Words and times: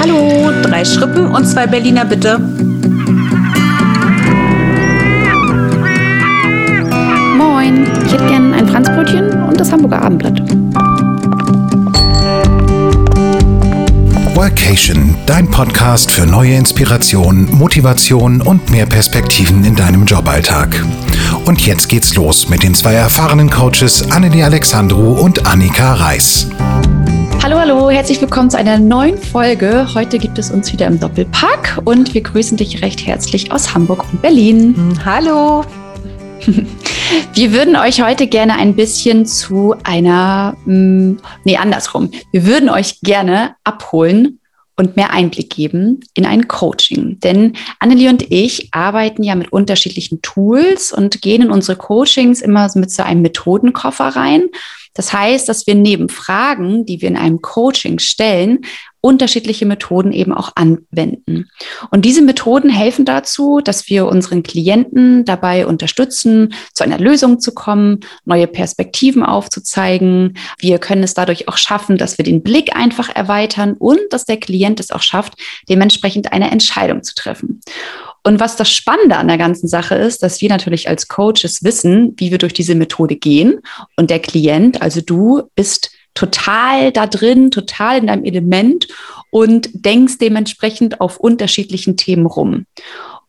Hallo, 0.00 0.50
drei 0.62 0.84
Schrippen 0.86 1.26
und 1.26 1.44
zwei 1.44 1.66
Berliner 1.66 2.06
bitte. 2.06 2.38
Moin, 7.36 7.86
ich 8.06 8.12
hätte 8.12 8.26
gern 8.26 8.54
ein 8.54 8.66
Franzbrötchen 8.68 9.42
und 9.42 9.60
das 9.60 9.70
Hamburger 9.70 10.00
Abendblatt. 10.00 10.40
Workation, 14.56 15.14
dein 15.26 15.50
Podcast 15.50 16.10
für 16.10 16.24
neue 16.24 16.54
Inspiration, 16.54 17.46
Motivation 17.54 18.40
und 18.40 18.70
mehr 18.70 18.86
Perspektiven 18.86 19.62
in 19.66 19.76
deinem 19.76 20.06
Joballtag. 20.06 20.82
Und 21.44 21.66
jetzt 21.66 21.90
geht's 21.90 22.14
los 22.14 22.48
mit 22.48 22.62
den 22.62 22.74
zwei 22.74 22.94
erfahrenen 22.94 23.50
Coaches 23.50 24.10
Annelie 24.10 24.44
Alexandru 24.46 25.12
und 25.12 25.46
Annika 25.46 25.92
Reis. 25.94 26.48
Hallo, 27.42 27.58
hallo, 27.58 27.90
herzlich 27.90 28.18
willkommen 28.22 28.48
zu 28.48 28.56
einer 28.56 28.78
neuen 28.78 29.18
Folge. 29.18 29.88
Heute 29.94 30.18
gibt 30.18 30.38
es 30.38 30.50
uns 30.50 30.72
wieder 30.72 30.86
im 30.86 30.98
Doppelpack 30.98 31.82
und 31.84 32.14
wir 32.14 32.22
grüßen 32.22 32.56
dich 32.56 32.80
recht 32.80 33.06
herzlich 33.06 33.52
aus 33.52 33.74
Hamburg 33.74 34.04
und 34.10 34.22
Berlin. 34.22 34.74
Hm, 34.74 35.04
hallo. 35.04 35.64
Wir 37.34 37.52
würden 37.52 37.76
euch 37.76 38.02
heute 38.02 38.26
gerne 38.26 38.54
ein 38.54 38.74
bisschen 38.74 39.26
zu 39.26 39.76
einer, 39.84 40.56
hm, 40.64 41.18
nee, 41.44 41.56
andersrum. 41.56 42.10
Wir 42.32 42.46
würden 42.46 42.68
euch 42.68 43.00
gerne 43.00 43.54
abholen 43.62 44.40
und 44.76 44.96
mehr 44.96 45.10
Einblick 45.10 45.50
geben 45.50 46.00
in 46.14 46.26
ein 46.26 46.48
Coaching. 46.48 47.18
Denn 47.20 47.56
Annelie 47.78 48.10
und 48.10 48.30
ich 48.30 48.68
arbeiten 48.72 49.22
ja 49.22 49.34
mit 49.34 49.52
unterschiedlichen 49.52 50.20
Tools 50.22 50.92
und 50.92 51.22
gehen 51.22 51.42
in 51.42 51.50
unsere 51.50 51.78
Coachings 51.78 52.42
immer 52.42 52.70
mit 52.74 52.90
so 52.90 53.02
einem 53.02 53.22
Methodenkoffer 53.22 54.08
rein. 54.08 54.48
Das 54.92 55.12
heißt, 55.12 55.48
dass 55.48 55.66
wir 55.66 55.74
neben 55.74 56.08
Fragen, 56.08 56.86
die 56.86 57.02
wir 57.02 57.08
in 57.08 57.16
einem 57.16 57.42
Coaching 57.42 57.98
stellen, 57.98 58.60
unterschiedliche 59.06 59.66
Methoden 59.66 60.10
eben 60.10 60.32
auch 60.32 60.52
anwenden. 60.56 61.48
Und 61.90 62.04
diese 62.04 62.22
Methoden 62.22 62.68
helfen 62.68 63.04
dazu, 63.04 63.60
dass 63.62 63.88
wir 63.88 64.06
unseren 64.06 64.42
Klienten 64.42 65.24
dabei 65.24 65.66
unterstützen, 65.66 66.52
zu 66.74 66.82
einer 66.82 66.98
Lösung 66.98 67.38
zu 67.38 67.54
kommen, 67.54 68.00
neue 68.24 68.48
Perspektiven 68.48 69.22
aufzuzeigen. 69.22 70.36
Wir 70.58 70.78
können 70.78 71.04
es 71.04 71.14
dadurch 71.14 71.46
auch 71.48 71.56
schaffen, 71.56 71.98
dass 71.98 72.18
wir 72.18 72.24
den 72.24 72.42
Blick 72.42 72.74
einfach 72.74 73.14
erweitern 73.14 73.74
und 73.78 74.00
dass 74.10 74.24
der 74.24 74.38
Klient 74.38 74.80
es 74.80 74.90
auch 74.90 75.02
schafft, 75.02 75.34
dementsprechend 75.68 76.32
eine 76.32 76.50
Entscheidung 76.50 77.04
zu 77.04 77.14
treffen. 77.14 77.60
Und 78.24 78.40
was 78.40 78.56
das 78.56 78.72
Spannende 78.72 79.18
an 79.18 79.28
der 79.28 79.38
ganzen 79.38 79.68
Sache 79.68 79.94
ist, 79.94 80.20
dass 80.24 80.40
wir 80.40 80.48
natürlich 80.48 80.88
als 80.88 81.06
Coaches 81.06 81.62
wissen, 81.62 82.14
wie 82.16 82.32
wir 82.32 82.38
durch 82.38 82.52
diese 82.52 82.74
Methode 82.74 83.14
gehen. 83.14 83.60
Und 83.96 84.10
der 84.10 84.18
Klient, 84.18 84.82
also 84.82 85.00
du, 85.00 85.44
bist 85.54 85.95
total 86.16 86.90
da 86.90 87.06
drin, 87.06 87.52
total 87.52 87.98
in 87.98 88.08
deinem 88.08 88.24
Element 88.24 88.88
und 89.30 89.68
denkst 89.72 90.18
dementsprechend 90.18 91.00
auf 91.00 91.18
unterschiedlichen 91.18 91.96
Themen 91.96 92.26
rum. 92.26 92.66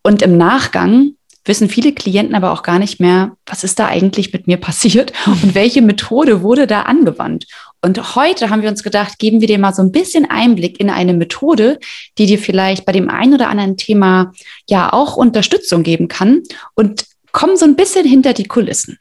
Und 0.01 0.21
im 0.21 0.37
Nachgang 0.37 1.11
wissen 1.47 1.69
viele 1.69 1.93
Klienten 1.93 2.35
aber 2.35 2.51
auch 2.51 2.63
gar 2.63 2.79
nicht 2.79 2.99
mehr, 2.99 3.35
was 3.45 3.63
ist 3.63 3.79
da 3.79 3.87
eigentlich 3.87 4.33
mit 4.33 4.47
mir 4.47 4.57
passiert 4.57 5.13
und 5.25 5.55
welche 5.55 5.81
Methode 5.81 6.41
wurde 6.41 6.67
da 6.67 6.83
angewandt. 6.83 7.45
Und 7.81 8.15
heute 8.15 8.49
haben 8.49 8.63
wir 8.63 8.69
uns 8.69 8.83
gedacht, 8.83 9.19
geben 9.19 9.39
wir 9.39 9.47
dir 9.47 9.59
mal 9.59 9.73
so 9.73 9.81
ein 9.81 9.91
bisschen 9.91 10.29
Einblick 10.29 10.79
in 10.79 10.89
eine 10.89 11.13
Methode, 11.13 11.79
die 12.17 12.25
dir 12.25 12.39
vielleicht 12.39 12.85
bei 12.85 12.91
dem 12.91 13.09
einen 13.09 13.35
oder 13.35 13.49
anderen 13.49 13.77
Thema 13.77 14.33
ja 14.67 14.91
auch 14.91 15.15
Unterstützung 15.15 15.83
geben 15.83 16.07
kann 16.07 16.43
und 16.75 17.05
kommen 17.31 17.55
so 17.55 17.65
ein 17.65 17.75
bisschen 17.75 18.05
hinter 18.05 18.33
die 18.33 18.47
Kulissen. 18.47 18.97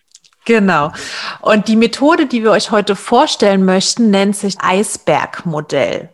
Genau. 0.46 0.92
Und 1.40 1.68
die 1.68 1.76
Methode, 1.76 2.26
die 2.26 2.42
wir 2.42 2.52
euch 2.52 2.70
heute 2.70 2.96
vorstellen 2.96 3.64
möchten, 3.64 4.10
nennt 4.10 4.36
sich 4.36 4.54
Eisbergmodell. 4.58 6.08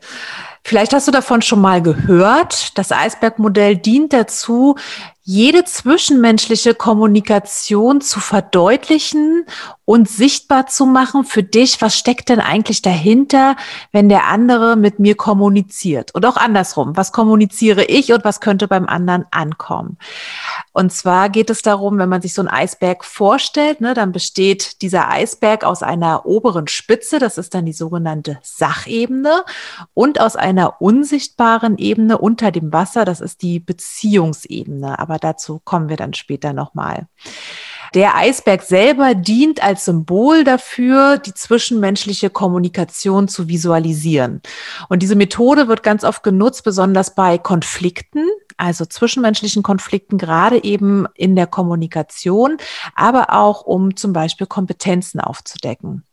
Vielleicht 0.65 0.95
hast 0.95 1.07
du 1.07 1.13
davon 1.13 1.43
schon 1.43 1.61
mal 1.61 1.83
gehört. 1.83 2.79
Das 2.79 2.93
Eisbergmodell 2.93 3.77
dient 3.77 4.13
dazu, 4.13 4.77
jede 5.23 5.65
zwischenmenschliche 5.65 6.75
Kommunikation 6.75 8.01
zu 8.01 8.21
verdeutlichen 8.21 9.45
und 9.85 10.09
sichtbar 10.09 10.67
zu 10.67 10.87
machen 10.87 11.25
für 11.25 11.43
dich, 11.43 11.83
was 11.83 11.97
steckt 11.97 12.29
denn 12.29 12.41
eigentlich 12.41 12.83
dahinter, 12.83 13.57
wenn 13.91 14.09
der 14.09 14.27
andere 14.27 14.77
mit 14.77 14.99
mir 14.99 15.17
kommuniziert? 15.17 16.15
Und 16.15 16.25
auch 16.25 16.37
andersrum, 16.37 16.97
was 16.97 17.13
kommuniziere 17.13 17.85
ich 17.85 18.13
und 18.13 18.25
was 18.25 18.41
könnte 18.41 18.69
beim 18.69 18.87
anderen 18.87 19.27
ankommen? 19.31 19.99
Und 20.73 20.93
zwar 20.93 21.29
geht 21.31 21.51
es 21.51 21.63
darum, 21.63 21.99
wenn 21.99 22.09
man 22.09 22.23
sich 22.23 22.35
so 22.35 22.43
einen 22.43 22.49
Eisberg 22.49 23.05
vorstellt, 23.05 23.81
ne, 23.81 23.95
dann 23.95 24.13
besteht 24.13 24.83
dieser 24.83 25.09
Eisberg 25.09 25.65
aus 25.65 25.83
einer 25.83 26.27
oberen 26.27 26.69
Spitze, 26.69 27.19
das 27.19 27.37
ist 27.39 27.55
dann 27.55 27.67
die 27.67 27.73
sogenannte 27.73 28.39
Sachebene, 28.43 29.45
und 29.95 30.21
aus 30.21 30.37
einer 30.37 30.81
unsichtbaren 30.81 31.77
Ebene 31.79 32.19
unter 32.19 32.53
dem 32.53 32.73
Wasser, 32.73 33.05
das 33.05 33.21
ist 33.21 33.43
die 33.43 33.61
Beziehungsebene. 33.61 34.99
Aber 34.99 35.19
dazu 35.19 35.61
kommen 35.65 35.89
wir 35.89 35.97
dann 35.97 36.15
später 36.15 36.53
nochmal. 36.53 37.07
Der 37.95 38.17
Eisberg 38.17 38.63
selber 38.63 39.15
dient 39.15 39.63
als 39.63 39.85
Symbol 39.85 40.45
dafür, 40.45 41.19
die 41.19 41.35
zwischenmenschliche 41.35 42.31
Kommunikation 42.31 43.29
zu 43.29 43.49
visualisieren. 43.49 44.41
Und 44.89 45.03
diese 45.03 45.15
Methode 45.15 45.69
wird 45.69 45.83
ganz 45.83 46.03
oft 46.03 46.23
genutzt, 46.23 46.65
besonders 46.65 47.15
bei 47.15 47.37
Konflikten, 47.37 48.27
also 48.57 48.87
zwischenmenschlichen 48.87 49.63
Konflikten, 49.63 50.17
gerade 50.17 50.65
eben 50.65 51.07
in 51.15 51.37
der 51.37 51.47
Kommunikation, 51.47 52.57
aber 52.95 53.35
auch 53.35 53.63
um 53.63 53.95
zum 53.97 54.15
Beispiel 54.15 54.47
Kompetenzen 54.47 55.21
aufzudecken. 55.21 56.05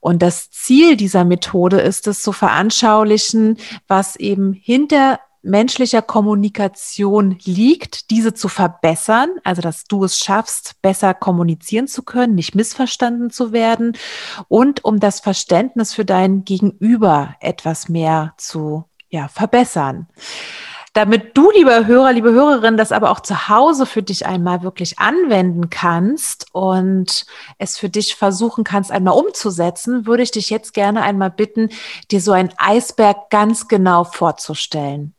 Und 0.00 0.22
das 0.22 0.50
Ziel 0.50 0.96
dieser 0.96 1.24
Methode 1.24 1.80
ist 1.80 2.06
es 2.06 2.22
zu 2.22 2.32
veranschaulichen, 2.32 3.58
was 3.88 4.16
eben 4.16 4.52
hinter 4.52 5.18
menschlicher 5.42 6.02
Kommunikation 6.02 7.38
liegt, 7.44 8.10
diese 8.10 8.34
zu 8.34 8.48
verbessern, 8.48 9.30
also 9.44 9.62
dass 9.62 9.84
du 9.84 10.04
es 10.04 10.18
schaffst, 10.18 10.74
besser 10.82 11.14
kommunizieren 11.14 11.86
zu 11.86 12.02
können, 12.02 12.34
nicht 12.34 12.54
missverstanden 12.54 13.30
zu 13.30 13.52
werden 13.52 13.96
und 14.48 14.84
um 14.84 15.00
das 15.00 15.20
Verständnis 15.20 15.94
für 15.94 16.04
dein 16.04 16.44
Gegenüber 16.44 17.36
etwas 17.40 17.88
mehr 17.88 18.34
zu 18.36 18.84
ja, 19.08 19.28
verbessern. 19.28 20.08
Damit 20.94 21.36
du, 21.36 21.50
lieber 21.50 21.86
Hörer, 21.86 22.12
liebe 22.12 22.32
Hörerin, 22.32 22.76
das 22.76 22.92
aber 22.92 23.10
auch 23.10 23.20
zu 23.20 23.48
Hause 23.48 23.86
für 23.86 24.02
dich 24.02 24.26
einmal 24.26 24.62
wirklich 24.62 24.98
anwenden 24.98 25.70
kannst 25.70 26.46
und 26.52 27.26
es 27.58 27.78
für 27.78 27.88
dich 27.88 28.16
versuchen 28.16 28.64
kannst, 28.64 28.90
einmal 28.90 29.14
umzusetzen, 29.14 30.06
würde 30.06 30.22
ich 30.22 30.30
dich 30.30 30.50
jetzt 30.50 30.74
gerne 30.74 31.02
einmal 31.02 31.30
bitten, 31.30 31.68
dir 32.10 32.20
so 32.20 32.32
ein 32.32 32.52
Eisberg 32.56 33.30
ganz 33.30 33.68
genau 33.68 34.04
vorzustellen. 34.04 35.14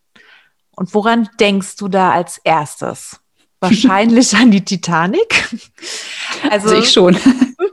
Und 0.80 0.94
woran 0.94 1.28
denkst 1.42 1.76
du 1.76 1.90
da 1.90 2.12
als 2.12 2.38
erstes? 2.38 3.20
Wahrscheinlich 3.60 4.34
an 4.38 4.50
die 4.50 4.64
Titanic. 4.64 5.50
Also, 6.50 6.70
also 6.70 6.80
ich 6.80 6.90
schon. 6.90 7.18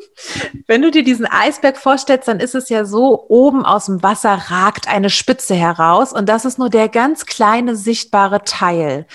Wenn 0.67 0.83
du 0.83 0.91
dir 0.91 1.05
diesen 1.05 1.25
Eisberg 1.25 1.77
vorstellst, 1.77 2.27
dann 2.27 2.41
ist 2.41 2.57
es 2.57 2.69
ja 2.69 2.85
so, 2.85 3.27
oben 3.29 3.65
aus 3.65 3.87
dem 3.87 4.03
Wasser 4.03 4.35
ragt 4.49 4.89
eine 4.89 5.09
Spitze 5.09 5.55
heraus 5.55 6.13
und 6.13 6.29
das 6.29 6.45
ist 6.45 6.59
nur 6.59 6.69
der 6.69 6.89
ganz 6.89 7.27
kleine 7.27 7.77
sichtbare 7.77 8.43
Teil. 8.43 9.07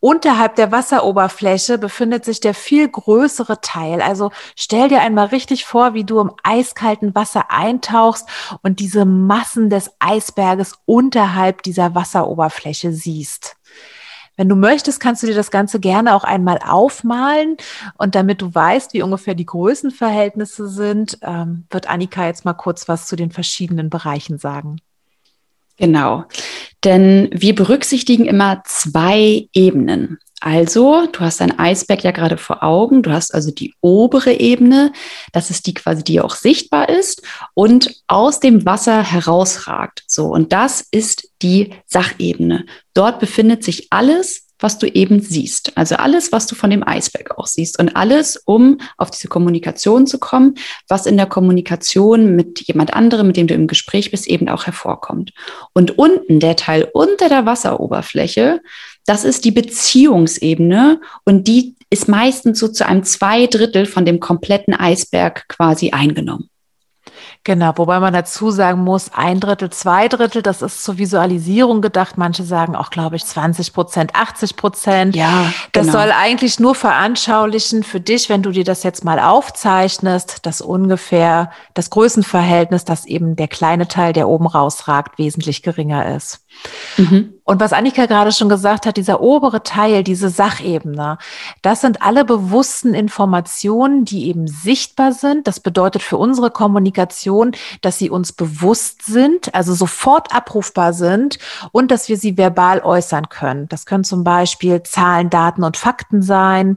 Unterhalb 0.00 0.54
der 0.54 0.70
Wasseroberfläche 0.70 1.76
befindet 1.76 2.24
sich 2.24 2.38
der 2.38 2.54
viel 2.54 2.88
größere 2.88 3.60
Teil. 3.60 4.00
Also 4.00 4.30
stell 4.54 4.88
dir 4.88 5.00
einmal 5.00 5.26
richtig 5.26 5.64
vor, 5.64 5.92
wie 5.94 6.04
du 6.04 6.20
im 6.20 6.32
eiskalten 6.44 7.16
Wasser 7.16 7.50
eintauchst 7.50 8.28
und 8.62 8.78
diese 8.78 9.04
Massen 9.04 9.70
des 9.70 9.90
Eisberges 9.98 10.74
unterhalb 10.86 11.62
dieser 11.62 11.96
Wasseroberfläche 11.96 12.92
siehst. 12.92 13.56
Wenn 14.36 14.48
du 14.48 14.54
möchtest, 14.54 15.00
kannst 15.00 15.24
du 15.24 15.26
dir 15.26 15.34
das 15.34 15.50
Ganze 15.50 15.80
gerne 15.80 16.14
auch 16.14 16.22
einmal 16.22 16.60
aufmalen. 16.64 17.56
Und 17.96 18.14
damit 18.14 18.40
du 18.40 18.54
weißt, 18.54 18.94
wie 18.94 19.02
ungefähr 19.02 19.34
die 19.34 19.46
Größenverhältnisse 19.46 20.68
sind, 20.68 21.18
ähm, 21.22 21.66
wird 21.70 21.90
Annika 21.90 22.24
jetzt 22.24 22.44
mal 22.44 22.54
kurz 22.54 22.88
was 22.88 23.08
zu 23.08 23.16
den 23.16 23.32
verschiedenen 23.32 23.90
Bereichen 23.90 24.38
sagen. 24.38 24.80
Genau. 25.78 26.24
Denn 26.84 27.28
wir 27.32 27.54
berücksichtigen 27.54 28.26
immer 28.26 28.62
zwei 28.64 29.48
Ebenen. 29.52 30.18
Also, 30.40 31.06
du 31.06 31.20
hast 31.20 31.42
ein 31.42 31.58
Eisberg 31.58 32.04
ja 32.04 32.12
gerade 32.12 32.36
vor 32.36 32.62
Augen. 32.62 33.02
Du 33.02 33.10
hast 33.10 33.34
also 33.34 33.50
die 33.50 33.74
obere 33.80 34.32
Ebene. 34.32 34.92
Das 35.32 35.50
ist 35.50 35.66
die 35.66 35.74
quasi, 35.74 36.04
die 36.04 36.20
auch 36.20 36.36
sichtbar 36.36 36.88
ist 36.88 37.22
und 37.54 38.02
aus 38.06 38.38
dem 38.38 38.64
Wasser 38.64 39.02
herausragt. 39.02 40.04
So. 40.06 40.26
Und 40.26 40.52
das 40.52 40.80
ist 40.92 41.30
die 41.42 41.74
Sachebene. 41.86 42.66
Dort 42.94 43.18
befindet 43.18 43.64
sich 43.64 43.88
alles, 43.90 44.47
was 44.58 44.78
du 44.78 44.86
eben 44.86 45.20
siehst. 45.20 45.76
Also 45.76 45.96
alles, 45.96 46.32
was 46.32 46.46
du 46.46 46.54
von 46.54 46.70
dem 46.70 46.86
Eisberg 46.86 47.38
auch 47.38 47.46
siehst 47.46 47.78
und 47.78 47.96
alles, 47.96 48.36
um 48.44 48.78
auf 48.96 49.10
diese 49.10 49.28
Kommunikation 49.28 50.06
zu 50.06 50.18
kommen, 50.18 50.54
was 50.88 51.06
in 51.06 51.16
der 51.16 51.26
Kommunikation 51.26 52.34
mit 52.34 52.60
jemand 52.66 52.94
anderem, 52.94 53.28
mit 53.28 53.36
dem 53.36 53.46
du 53.46 53.54
im 53.54 53.66
Gespräch 53.66 54.10
bist, 54.10 54.26
eben 54.26 54.48
auch 54.48 54.66
hervorkommt. 54.66 55.32
Und 55.72 55.98
unten, 55.98 56.40
der 56.40 56.56
Teil 56.56 56.88
unter 56.92 57.28
der 57.28 57.46
Wasseroberfläche, 57.46 58.60
das 59.06 59.24
ist 59.24 59.44
die 59.44 59.52
Beziehungsebene 59.52 61.00
und 61.24 61.48
die 61.48 61.76
ist 61.90 62.08
meistens 62.08 62.58
so 62.58 62.68
zu 62.68 62.86
einem 62.86 63.04
zwei 63.04 63.46
Drittel 63.46 63.86
von 63.86 64.04
dem 64.04 64.20
kompletten 64.20 64.74
Eisberg 64.74 65.48
quasi 65.48 65.90
eingenommen. 65.90 66.50
Genau, 67.48 67.72
wobei 67.76 67.98
man 67.98 68.12
dazu 68.12 68.50
sagen 68.50 68.84
muss, 68.84 69.10
ein 69.14 69.40
Drittel, 69.40 69.70
zwei 69.70 70.08
Drittel, 70.08 70.42
das 70.42 70.60
ist 70.60 70.84
zur 70.84 70.98
Visualisierung 70.98 71.80
gedacht. 71.80 72.18
Manche 72.18 72.44
sagen 72.44 72.76
auch, 72.76 72.90
glaube 72.90 73.16
ich, 73.16 73.24
20 73.24 73.72
Prozent, 73.72 74.14
80 74.14 74.54
Prozent. 74.54 75.16
Ja, 75.16 75.50
das 75.72 75.86
genau. 75.86 75.98
soll 75.98 76.12
eigentlich 76.12 76.60
nur 76.60 76.74
veranschaulichen 76.74 77.84
für 77.84 78.00
dich, 78.00 78.28
wenn 78.28 78.42
du 78.42 78.50
dir 78.50 78.64
das 78.64 78.82
jetzt 78.82 79.02
mal 79.02 79.18
aufzeichnest, 79.18 80.44
dass 80.44 80.60
ungefähr 80.60 81.50
das 81.72 81.88
Größenverhältnis, 81.88 82.84
dass 82.84 83.06
eben 83.06 83.34
der 83.34 83.48
kleine 83.48 83.88
Teil, 83.88 84.12
der 84.12 84.28
oben 84.28 84.46
rausragt, 84.46 85.18
wesentlich 85.18 85.62
geringer 85.62 86.14
ist. 86.16 86.44
Mhm. 86.96 87.34
Und 87.48 87.60
was 87.60 87.72
Annika 87.72 88.04
gerade 88.04 88.30
schon 88.30 88.50
gesagt 88.50 88.84
hat, 88.84 88.98
dieser 88.98 89.22
obere 89.22 89.62
Teil, 89.62 90.04
diese 90.04 90.28
Sachebene, 90.28 91.16
das 91.62 91.80
sind 91.80 92.02
alle 92.02 92.26
bewussten 92.26 92.92
Informationen, 92.92 94.04
die 94.04 94.26
eben 94.26 94.46
sichtbar 94.46 95.12
sind. 95.12 95.46
Das 95.46 95.60
bedeutet 95.60 96.02
für 96.02 96.18
unsere 96.18 96.50
Kommunikation, 96.50 97.52
dass 97.80 97.96
sie 97.96 98.10
uns 98.10 98.32
bewusst 98.32 99.06
sind, 99.06 99.54
also 99.54 99.72
sofort 99.72 100.34
abrufbar 100.34 100.92
sind 100.92 101.38
und 101.72 101.90
dass 101.90 102.10
wir 102.10 102.18
sie 102.18 102.36
verbal 102.36 102.80
äußern 102.80 103.30
können. 103.30 103.66
Das 103.70 103.86
können 103.86 104.04
zum 104.04 104.24
Beispiel 104.24 104.82
Zahlen, 104.82 105.30
Daten 105.30 105.64
und 105.64 105.78
Fakten 105.78 106.20
sein. 106.20 106.76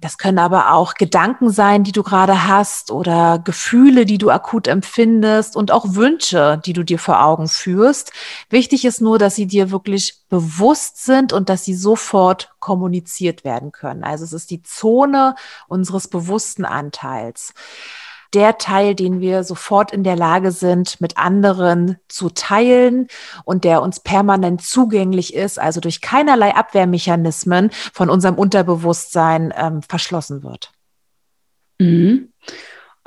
Das 0.00 0.18
können 0.18 0.40
aber 0.40 0.72
auch 0.72 0.94
Gedanken 0.94 1.50
sein, 1.50 1.84
die 1.84 1.92
du 1.92 2.02
gerade 2.02 2.48
hast 2.48 2.90
oder 2.90 3.38
Gefühle, 3.38 4.04
die 4.04 4.18
du 4.18 4.30
akut 4.30 4.66
empfindest 4.66 5.54
und 5.54 5.70
auch 5.70 5.94
Wünsche, 5.94 6.60
die 6.66 6.72
du 6.72 6.82
dir 6.82 6.98
vor 6.98 7.22
Augen 7.22 7.46
führst. 7.46 8.10
Wichtig 8.50 8.84
ist 8.84 9.00
nur, 9.00 9.17
dass 9.18 9.34
sie 9.34 9.46
dir 9.46 9.70
wirklich 9.70 10.22
bewusst 10.28 11.04
sind 11.04 11.32
und 11.32 11.48
dass 11.48 11.64
sie 11.64 11.74
sofort 11.74 12.50
kommuniziert 12.58 13.44
werden 13.44 13.72
können. 13.72 14.04
Also 14.04 14.24
es 14.24 14.32
ist 14.32 14.50
die 14.50 14.62
Zone 14.62 15.34
unseres 15.68 16.08
bewussten 16.08 16.64
Anteils. 16.64 17.52
Der 18.34 18.58
Teil, 18.58 18.94
den 18.94 19.20
wir 19.20 19.42
sofort 19.42 19.90
in 19.90 20.04
der 20.04 20.16
Lage 20.16 20.52
sind, 20.52 21.00
mit 21.00 21.16
anderen 21.16 21.96
zu 22.08 22.28
teilen 22.28 23.08
und 23.44 23.64
der 23.64 23.80
uns 23.80 24.00
permanent 24.00 24.60
zugänglich 24.60 25.34
ist, 25.34 25.58
also 25.58 25.80
durch 25.80 26.02
keinerlei 26.02 26.54
Abwehrmechanismen 26.54 27.70
von 27.94 28.10
unserem 28.10 28.34
Unterbewusstsein 28.34 29.54
ähm, 29.56 29.80
verschlossen 29.82 30.42
wird. 30.42 30.72
Mhm. 31.78 32.17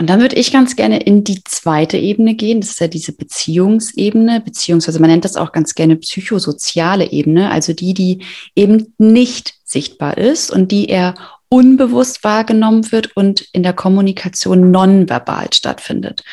Und 0.02 0.10
dann 0.10 0.20
würde 0.20 0.36
ich 0.36 0.52
ganz 0.52 0.76
gerne 0.76 1.00
in 1.00 1.24
die 1.24 1.44
zweite 1.44 1.96
Ebene 1.96 2.34
gehen. 2.34 2.60
Das 2.60 2.72
ist 2.72 2.80
ja 2.80 2.88
diese 2.88 3.14
Beziehungsebene, 3.14 4.42
beziehungsweise 4.42 5.00
man 5.00 5.12
nennt 5.12 5.26
das 5.26 5.36
auch 5.36 5.52
ganz 5.52 5.76
gerne 5.76 5.96
psychosoziale 5.96 7.12
Ebene, 7.12 7.52
also 7.52 7.74
die, 7.74 7.94
die 7.94 8.26
eben 8.56 8.96
nicht 8.98 9.54
sichtbar 9.64 10.18
ist 10.18 10.50
und 10.50 10.72
die 10.72 10.88
eher 10.88 11.14
unbewusst 11.50 12.24
wahrgenommen 12.24 12.92
wird 12.92 13.16
und 13.16 13.42
in 13.54 13.62
der 13.62 13.74
Kommunikation 13.74 14.72
nonverbal 14.72 15.54
stattfindet. 15.54 16.24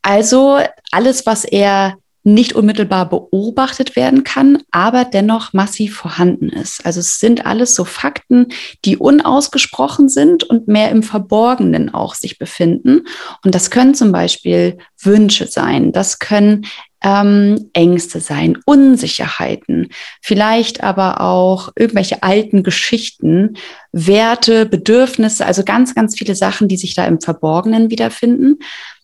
Also 0.00 0.60
alles, 0.90 1.26
was 1.26 1.44
eher 1.44 1.98
nicht 2.24 2.54
unmittelbar 2.54 3.08
beobachtet 3.08 3.96
werden 3.96 4.24
kann, 4.24 4.58
aber 4.70 5.04
dennoch 5.04 5.52
massiv 5.52 5.94
vorhanden 5.94 6.48
ist. 6.48 6.84
Also 6.84 7.00
es 7.00 7.20
sind 7.20 7.46
alles 7.46 7.74
so 7.74 7.84
Fakten, 7.84 8.48
die 8.84 8.96
unausgesprochen 8.96 10.08
sind 10.08 10.42
und 10.42 10.66
mehr 10.66 10.90
im 10.90 11.02
Verborgenen 11.02 11.92
auch 11.92 12.14
sich 12.14 12.38
befinden. 12.38 13.02
Und 13.44 13.54
das 13.54 13.70
können 13.70 13.94
zum 13.94 14.10
Beispiel 14.10 14.78
Wünsche 15.00 15.46
sein, 15.46 15.92
das 15.92 16.18
können 16.18 16.66
ähm, 17.02 17.68
Ängste 17.74 18.20
sein, 18.20 18.58
Unsicherheiten, 18.64 19.90
vielleicht 20.22 20.82
aber 20.82 21.20
auch 21.20 21.70
irgendwelche 21.76 22.22
alten 22.22 22.62
Geschichten, 22.62 23.58
Werte, 23.92 24.64
Bedürfnisse, 24.64 25.44
also 25.44 25.62
ganz, 25.62 25.94
ganz 25.94 26.16
viele 26.16 26.34
Sachen, 26.34 26.66
die 26.66 26.78
sich 26.78 26.94
da 26.94 27.04
im 27.04 27.20
Verborgenen 27.20 27.90
wiederfinden. 27.90 28.58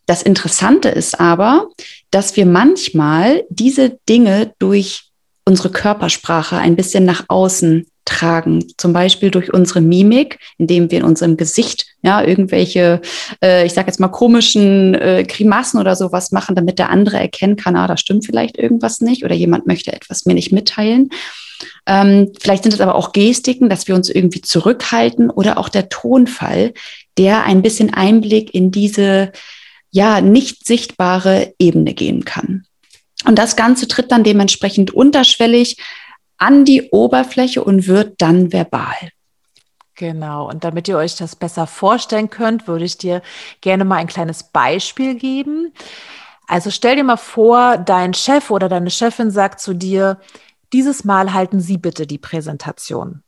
Das 0.07 0.23
Interessante 0.23 0.89
ist 0.89 1.21
aber, 1.21 1.69
dass 2.11 2.37
wir 2.37 2.47
manchmal 2.47 3.45
diese 3.49 3.99
Dinge 4.09 4.53
durch 4.59 5.11
unsere 5.45 5.71
Körpersprache 5.71 6.57
ein 6.57 6.77
bisschen 6.77 7.05
nach 7.05 7.25
außen 7.29 7.87
tragen. 8.05 8.65
Zum 8.77 8.93
Beispiel 8.93 9.31
durch 9.31 9.53
unsere 9.53 9.81
Mimik, 9.81 10.39
indem 10.59 10.91
wir 10.91 10.99
in 10.99 11.05
unserem 11.05 11.37
Gesicht 11.37 11.87
ja 12.03 12.23
irgendwelche, 12.23 13.01
äh, 13.43 13.65
ich 13.65 13.73
sage 13.73 13.89
jetzt 13.89 14.01
mal 14.01 14.09
komischen 14.09 14.95
äh, 14.95 15.25
Grimassen 15.27 15.79
oder 15.79 15.95
sowas 15.95 16.33
machen, 16.33 16.57
damit 16.57 16.79
der 16.79 16.91
andere 16.91 17.19
erkennen 17.19 17.57
kann, 17.57 17.77
ah, 17.77 17.87
da 17.87 17.97
stimmt 17.97 18.27
vielleicht 18.27 18.59
irgendwas 18.59 19.01
nicht 19.01 19.25
oder 19.25 19.35
jemand 19.35 19.67
möchte 19.67 19.93
etwas 19.93 20.27
mir 20.27 20.35
nicht 20.35 20.53
mitteilen. 20.53 21.11
Ähm, 21.87 22.33
vielleicht 22.41 22.63
sind 22.65 22.75
es 22.75 22.81
aber 22.81 22.95
auch 22.95 23.13
Gestiken, 23.13 23.69
dass 23.69 23.87
wir 23.87 23.95
uns 23.95 24.09
irgendwie 24.09 24.41
zurückhalten 24.41 25.31
oder 25.31 25.59
auch 25.59 25.69
der 25.69 25.89
Tonfall, 25.89 26.73
der 27.19 27.45
ein 27.45 27.63
bisschen 27.63 27.93
Einblick 27.93 28.55
in 28.55 28.71
diese 28.71 29.33
ja 29.91 30.21
nicht 30.21 30.67
sichtbare 30.67 31.55
Ebene 31.59 31.95
gehen 31.95 32.25
kann. 32.25 32.65
Und 33.25 33.39
das 33.39 33.57
Ganze 33.57 33.89
tritt 33.89 34.13
dann 34.13 34.25
dementsprechend 34.25 34.93
unterschwellig 34.93 35.77
an 36.39 36.65
die 36.65 36.89
Oberfläche 36.91 37.63
und 37.63 37.87
wird 37.87 38.15
dann 38.19 38.53
verbal. 38.53 38.97
Genau. 39.95 40.49
Und 40.49 40.65
damit 40.65 40.89
ihr 40.89 40.97
euch 40.97 41.17
das 41.17 41.37
besser 41.37 41.67
vorstellen 41.67 42.31
könnt, 42.31 42.67
würde 42.67 42.87
ich 42.87 42.97
dir 42.97 43.21
gerne 43.61 43.85
mal 43.85 43.97
ein 43.97 44.07
kleines 44.07 44.45
Beispiel 44.45 45.15
geben. 45.17 45.75
Also 46.47 46.71
stell 46.71 46.97
dir 46.97 47.05
mal 47.05 47.19
vor, 47.19 47.77
dein 47.77 48.15
Chef 48.15 48.51
oder 48.51 48.71
deine 48.71 48.91
Chefin 48.91 49.31
sagt 49.31 49.61
zu 49.61 49.75
dir, 49.75 50.19
dieses 50.73 51.05
Mal 51.05 51.35
halten 51.35 51.61
Sie 51.61 51.77
bitte 51.77 52.07
die 52.07 52.19
Präsentation. 52.19 53.23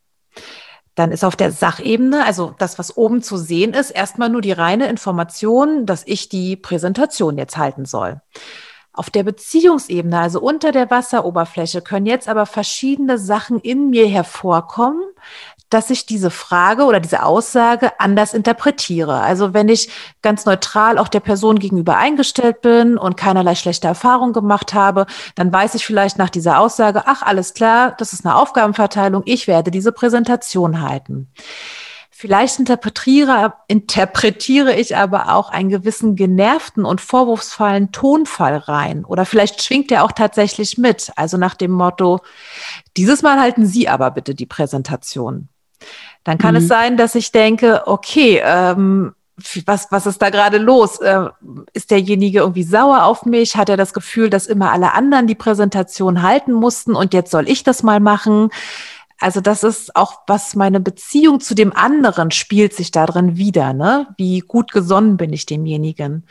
Dann 0.95 1.11
ist 1.11 1.25
auf 1.25 1.37
der 1.37 1.53
Sachebene, 1.53 2.25
also 2.25 2.55
das, 2.59 2.79
was 2.79 2.97
oben 2.97 3.23
zu 3.23 3.37
sehen 3.37 3.73
ist, 3.73 3.91
erstmal 3.91 4.29
nur 4.29 4.43
die 4.43 4.53
reine 4.53 4.89
Information, 4.89 5.87
dass 5.87 6.07
ich 6.07 6.29
die 6.29 6.57
Präsentation 6.57 7.39
jetzt 7.39 7.57
halten 7.57 7.87
soll. 7.87 8.21
Auf 8.93 9.09
der 9.09 9.23
Beziehungsebene, 9.23 10.19
also 10.19 10.41
unter 10.41 10.71
der 10.71 10.91
Wasseroberfläche, 10.91 11.81
können 11.81 12.05
jetzt 12.05 12.29
aber 12.29 12.45
verschiedene 12.45 13.17
Sachen 13.17 13.59
in 13.59 13.89
mir 13.89 14.07
hervorkommen, 14.07 15.03
dass 15.73 15.91
ich 15.91 16.07
diese 16.07 16.31
Frage 16.31 16.85
oder 16.85 17.01
diese 17.01 17.23
Aussage 17.23 17.99
anders 17.99 18.35
interpretiere. 18.35 19.21
Also 19.21 19.55
wenn 19.55 19.69
ich 19.69 19.89
ganz 20.21 20.45
neutral 20.45 20.99
auch 20.99 21.09
der 21.09 21.21
Person 21.21 21.59
gegenüber 21.59 21.97
eingestellt 21.97 22.61
bin 22.61 22.99
und 22.99 23.17
keinerlei 23.17 23.55
schlechte 23.55 23.89
Erfahrung 23.89 24.33
gemacht 24.33 24.75
habe, 24.75 25.07
dann 25.35 25.53
weiß 25.53 25.75
ich 25.75 25.87
vielleicht 25.87 26.19
nach 26.19 26.31
dieser 26.31 26.59
Aussage, 26.59 27.05
ach, 27.07 27.23
alles 27.23 27.55
klar, 27.55 27.95
das 27.99 28.13
ist 28.13 28.27
eine 28.27 28.37
Aufgabenverteilung, 28.37 29.23
ich 29.25 29.47
werde 29.47 29.71
diese 29.71 29.93
Präsentation 29.93 30.83
halten. 30.83 31.29
Vielleicht 32.23 32.61
interpretiere, 32.61 33.55
interpretiere 33.67 34.77
ich 34.77 34.97
aber 34.97 35.35
auch 35.35 35.51
einen 35.51 35.71
gewissen 35.71 36.15
genervten 36.15 36.85
und 36.85 37.01
vorwurfsvollen 37.01 37.91
Tonfall 37.91 38.59
rein. 38.59 39.05
Oder 39.05 39.25
vielleicht 39.25 39.61
schwingt 39.61 39.91
er 39.91 40.05
auch 40.05 40.13
tatsächlich 40.13 40.79
mit. 40.79 41.11
Also 41.17 41.37
nach 41.37 41.57
dem 41.57 41.73
Motto, 41.73 42.21
dieses 42.97 43.23
Mal 43.23 43.41
halten 43.41 43.67
Sie 43.67 43.89
aber 43.89 44.13
bitte 44.13 44.37
die 44.37 44.47
Präsentation. 44.47 45.49
Dann 46.25 46.39
kann 46.39 46.55
mhm. 46.55 46.61
es 46.61 46.69
sein, 46.69 46.97
dass 46.97 47.15
ich 47.15 47.33
denke, 47.33 47.83
okay, 47.87 48.41
ähm, 48.45 49.15
was, 49.67 49.89
was 49.91 50.07
ist 50.07 50.21
da 50.21 50.31
gerade 50.31 50.59
los? 50.59 51.01
Äh, 51.01 51.29
ist 51.73 51.91
derjenige 51.91 52.41
irgendwie 52.41 52.63
sauer 52.63 53.05
auf 53.05 53.25
mich? 53.25 53.57
Hat 53.57 53.69
er 53.69 53.77
das 53.77 53.93
Gefühl, 53.93 54.31
dass 54.31 54.47
immer 54.47 54.73
alle 54.73 54.93
anderen 54.93 55.27
die 55.27 55.35
Präsentation 55.35 56.23
halten 56.23 56.53
mussten 56.53 56.95
und 56.95 57.15
jetzt 57.15 57.31
soll 57.31 57.49
ich 57.49 57.65
das 57.65 57.83
mal 57.83 58.01
machen? 58.01 58.51
Also 59.19 59.41
das 59.41 59.63
ist 59.63 59.95
auch, 59.95 60.23
was 60.27 60.57
meine 60.57 60.81
Beziehung 60.81 61.41
zu 61.41 61.55
dem 61.55 61.75
anderen 61.75 62.31
spielt 62.31 62.75
sich 62.75 62.91
darin 62.91 63.37
wieder, 63.37 63.73
ne? 63.73 64.09
Wie 64.17 64.41
gut 64.41 64.73
gesonnen 64.73 65.17
bin 65.17 65.33
ich 65.33 65.47
demjenigen? 65.47 66.27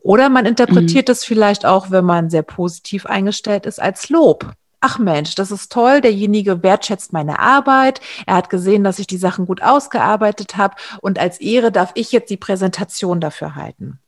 Oder 0.00 0.28
man 0.28 0.44
interpretiert 0.44 1.08
mhm. 1.08 1.12
es 1.12 1.24
vielleicht 1.24 1.64
auch, 1.64 1.90
wenn 1.90 2.04
man 2.04 2.28
sehr 2.28 2.42
positiv 2.42 3.06
eingestellt 3.06 3.66
ist, 3.66 3.80
als 3.80 4.08
Lob 4.08 4.52
ach 4.80 4.98
Mensch, 4.98 5.34
das 5.34 5.50
ist 5.50 5.72
toll, 5.72 6.00
derjenige 6.00 6.62
wertschätzt 6.62 7.12
meine 7.12 7.38
Arbeit, 7.38 8.00
er 8.26 8.36
hat 8.36 8.50
gesehen, 8.50 8.84
dass 8.84 8.98
ich 8.98 9.06
die 9.06 9.16
Sachen 9.16 9.46
gut 9.46 9.62
ausgearbeitet 9.62 10.56
habe 10.56 10.76
und 11.00 11.18
als 11.18 11.40
Ehre 11.40 11.72
darf 11.72 11.92
ich 11.94 12.12
jetzt 12.12 12.30
die 12.30 12.36
Präsentation 12.36 13.20
dafür 13.20 13.54
halten. 13.54 13.98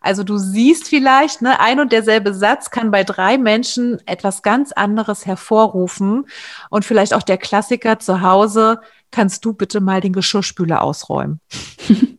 Also 0.00 0.22
du 0.22 0.36
siehst 0.36 0.88
vielleicht, 0.88 1.42
ne, 1.42 1.58
ein 1.58 1.80
und 1.80 1.90
derselbe 1.92 2.34
Satz 2.34 2.70
kann 2.70 2.90
bei 2.90 3.02
drei 3.02 3.38
Menschen 3.38 4.00
etwas 4.06 4.42
ganz 4.42 4.72
anderes 4.72 5.26
hervorrufen 5.26 6.26
und 6.70 6.84
vielleicht 6.84 7.14
auch 7.14 7.22
der 7.22 7.38
Klassiker 7.38 7.98
zu 7.98 8.20
Hause, 8.20 8.80
kannst 9.10 9.44
du 9.44 9.52
bitte 9.52 9.80
mal 9.80 10.00
den 10.00 10.12
Geschirrspüler 10.12 10.82
ausräumen? 10.82 11.40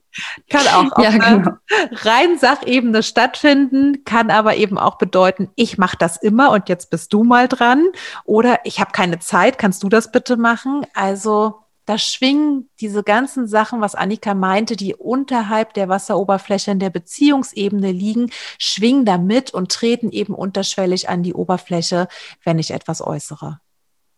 Kann 0.49 0.67
auch 0.67 0.91
auf 0.93 1.03
ja, 1.03 1.11
genau. 1.11 1.51
rein 1.91 2.37
Sachebene 2.37 3.03
stattfinden, 3.03 4.03
kann 4.05 4.31
aber 4.31 4.55
eben 4.55 4.77
auch 4.77 4.97
bedeuten, 4.97 5.49
ich 5.55 5.77
mache 5.77 5.97
das 5.97 6.17
immer 6.17 6.51
und 6.51 6.69
jetzt 6.69 6.89
bist 6.89 7.13
du 7.13 7.23
mal 7.23 7.47
dran. 7.47 7.85
Oder 8.23 8.59
ich 8.63 8.79
habe 8.79 8.91
keine 8.91 9.19
Zeit, 9.19 9.57
kannst 9.57 9.83
du 9.83 9.89
das 9.89 10.11
bitte 10.11 10.37
machen? 10.37 10.85
Also 10.93 11.59
da 11.87 11.97
schwingen 11.97 12.69
diese 12.81 13.01
ganzen 13.01 13.47
Sachen, 13.47 13.79
was 13.79 13.95
Annika 13.95 14.33
meinte, 14.33 14.75
die 14.75 14.93
unterhalb 14.93 15.73
der 15.73 15.87
Wasseroberfläche 15.87 16.71
in 16.71 16.79
der 16.79 16.89
Beziehungsebene 16.89 17.93
liegen, 17.93 18.29
schwingen 18.59 19.05
damit 19.05 19.53
und 19.53 19.71
treten 19.71 20.11
eben 20.11 20.35
unterschwellig 20.35 21.07
an 21.07 21.23
die 21.23 21.33
Oberfläche, 21.33 22.09
wenn 22.43 22.59
ich 22.59 22.71
etwas 22.71 23.01
äußere. 23.01 23.61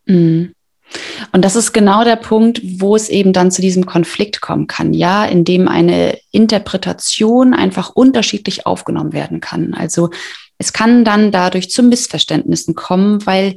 Mhm. 0.05 0.55
Und 1.31 1.45
das 1.45 1.55
ist 1.55 1.73
genau 1.73 2.03
der 2.03 2.15
Punkt, 2.15 2.61
wo 2.63 2.95
es 2.95 3.09
eben 3.09 3.33
dann 3.33 3.51
zu 3.51 3.61
diesem 3.61 3.85
Konflikt 3.85 4.41
kommen 4.41 4.67
kann, 4.67 4.93
ja, 4.93 5.25
in 5.25 5.43
dem 5.43 5.67
eine 5.67 6.17
Interpretation 6.31 7.53
einfach 7.53 7.89
unterschiedlich 7.89 8.65
aufgenommen 8.65 9.13
werden 9.13 9.39
kann. 9.39 9.73
Also 9.73 10.09
es 10.61 10.73
kann 10.73 11.05
dann 11.05 11.31
dadurch 11.31 11.71
zu 11.71 11.81
Missverständnissen 11.83 12.75
kommen, 12.75 13.25
weil 13.25 13.55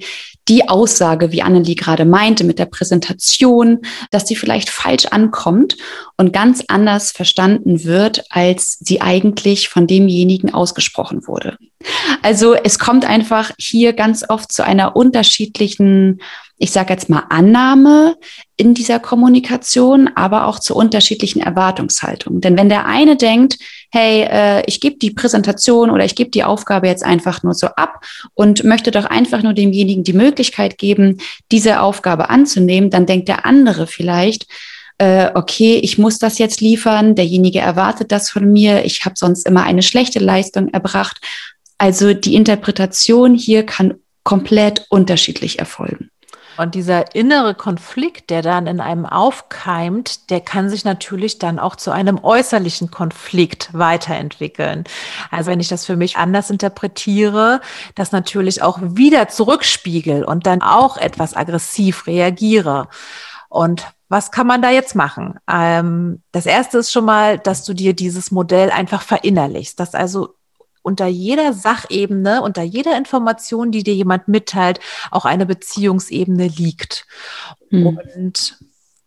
die 0.49 0.69
Aussage, 0.69 1.33
wie 1.33 1.43
Annelie 1.43 1.75
gerade 1.75 2.05
meinte, 2.05 2.45
mit 2.45 2.61
der 2.61 2.67
Präsentation, 2.67 3.81
dass 4.11 4.27
sie 4.29 4.37
vielleicht 4.37 4.71
falsch 4.71 5.07
ankommt 5.07 5.77
und 6.17 6.33
ganz 6.33 6.65
anders 6.69 7.11
verstanden 7.11 7.85
wird, 7.85 8.25
als 8.31 8.79
sie 8.81 9.01
eigentlich 9.01 9.69
von 9.69 9.89
demjenigen 9.89 10.55
ausgesprochen 10.55 11.27
wurde. 11.27 11.59
Also 12.23 12.55
es 12.55 12.79
kommt 12.79 13.05
einfach 13.05 13.51
hier 13.59 13.93
ganz 13.93 14.25
oft 14.29 14.53
zu 14.53 14.65
einer 14.65 14.95
unterschiedlichen 14.95 16.21
ich 16.63 16.71
sage 16.71 16.93
jetzt 16.93 17.11
mal, 17.11 17.25
Annahme 17.29 18.17
in 18.57 18.73
dieser 18.73 19.01
Kommunikation, 19.01 20.09
aber 20.15 20.47
auch 20.47 20.61
zu 20.61 20.77
unterschiedlichen 20.77 21.43
Erwartungshaltungen. 21.43 22.41
Denn 22.41 22.57
wenn 22.57 22.69
der 22.69 22.87
eine 22.87 23.17
denkt, 23.17 23.59
hey, 23.91 24.23
äh, 24.31 24.63
ich 24.67 24.81
gebe 24.81 24.97
die 24.97 25.11
Präsentation 25.11 25.91
oder 25.91 26.05
ich 26.05 26.15
gebe 26.15 26.31
die 26.31 26.45
Aufgabe 26.45 26.87
jetzt 26.87 27.05
einfach 27.05 27.43
nur 27.43 27.55
so 27.55 27.67
ab 27.67 28.05
und 28.35 28.63
möchte 28.63 28.93
doch 28.93 29.07
einfach 29.07 29.43
nur 29.43 29.55
demjenigen 29.55 30.05
die 30.05 30.13
Möglichkeit 30.13 30.79
geben, 30.79 31.19
diese 31.51 31.81
Aufgabe 31.81 32.31
anzunehmen, 32.31 32.91
dann 32.91 33.07
denkt 33.07 33.27
der 33.27 33.45
andere 33.45 33.89
vielleicht, 33.89 34.47
äh, 34.99 35.31
okay, 35.35 35.81
ich 35.83 35.99
muss 35.99 36.21
das 36.21 36.39
jetzt 36.39 36.61
liefern, 36.61 37.17
derjenige 37.17 37.59
erwartet 37.59 38.13
das 38.13 38.31
von 38.31 38.53
mir, 38.53 38.85
ich 38.85 39.05
habe 39.05 39.17
sonst 39.17 39.49
immer 39.49 39.65
eine 39.65 39.83
schlechte 39.83 40.21
Leistung 40.21 40.69
erbracht. 40.69 41.21
Also 41.77 42.15
die 42.15 42.37
Interpretation 42.37 43.35
hier 43.35 43.67
kann 43.67 43.95
komplett 44.23 44.87
unterschiedlich 44.91 45.59
erfolgen. 45.59 46.12
Und 46.57 46.75
dieser 46.75 47.15
innere 47.15 47.55
Konflikt, 47.55 48.31
der 48.31 48.43
dann 48.43 48.67
in 48.67 48.81
einem 48.81 49.07
aufkeimt, 49.07 50.31
der 50.31 50.41
kann 50.41 50.69
sich 50.69 50.85
natürlich 50.85 51.39
dann 51.39 51.59
auch 51.59 51.77
zu 51.77 51.91
einem 51.91 52.23
äußerlichen 52.23 52.91
Konflikt 52.91 53.71
weiterentwickeln. 53.73 54.85
Also 55.31 55.51
wenn 55.51 55.61
ich 55.61 55.69
das 55.69 55.87
für 55.87 55.97
mich 55.97 56.17
anders 56.17 56.51
interpretiere, 56.51 57.61
das 57.95 58.13
natürlich 58.13 58.63
auch 58.63 58.79
wieder 58.83 59.29
zurückspiegel 59.29 60.25
und 60.25 60.47
dann 60.47 60.63
auch 60.63 60.97
etwas 60.97 61.37
aggressiv 61.37 62.07
reagiere. 62.07 62.89
Und 63.49 63.87
was 64.09 64.31
kann 64.31 64.47
man 64.47 64.61
da 64.61 64.71
jetzt 64.71 64.95
machen? 64.95 65.39
Ähm, 65.51 66.23
das 66.33 66.45
erste 66.45 66.79
ist 66.79 66.93
schon 66.93 67.07
mal, 67.07 67.39
dass 67.39 67.65
du 67.65 67.73
dir 67.73 67.95
dieses 67.95 68.31
Modell 68.31 68.71
einfach 68.71 69.03
verinnerlichst, 69.03 69.81
dass 69.81 69.95
also 69.95 70.35
unter 70.83 71.07
jeder 71.07 71.53
Sachebene, 71.53 72.43
unter 72.43 72.63
jeder 72.63 72.97
Information, 72.97 73.71
die 73.71 73.83
dir 73.83 73.95
jemand 73.95 74.29
mitteilt, 74.29 74.81
auch 75.11 75.25
eine 75.25 75.47
Beziehungsebene 75.47 76.49
liegt. 76.49 77.07
Mhm. 77.71 77.87
Und 77.87 78.59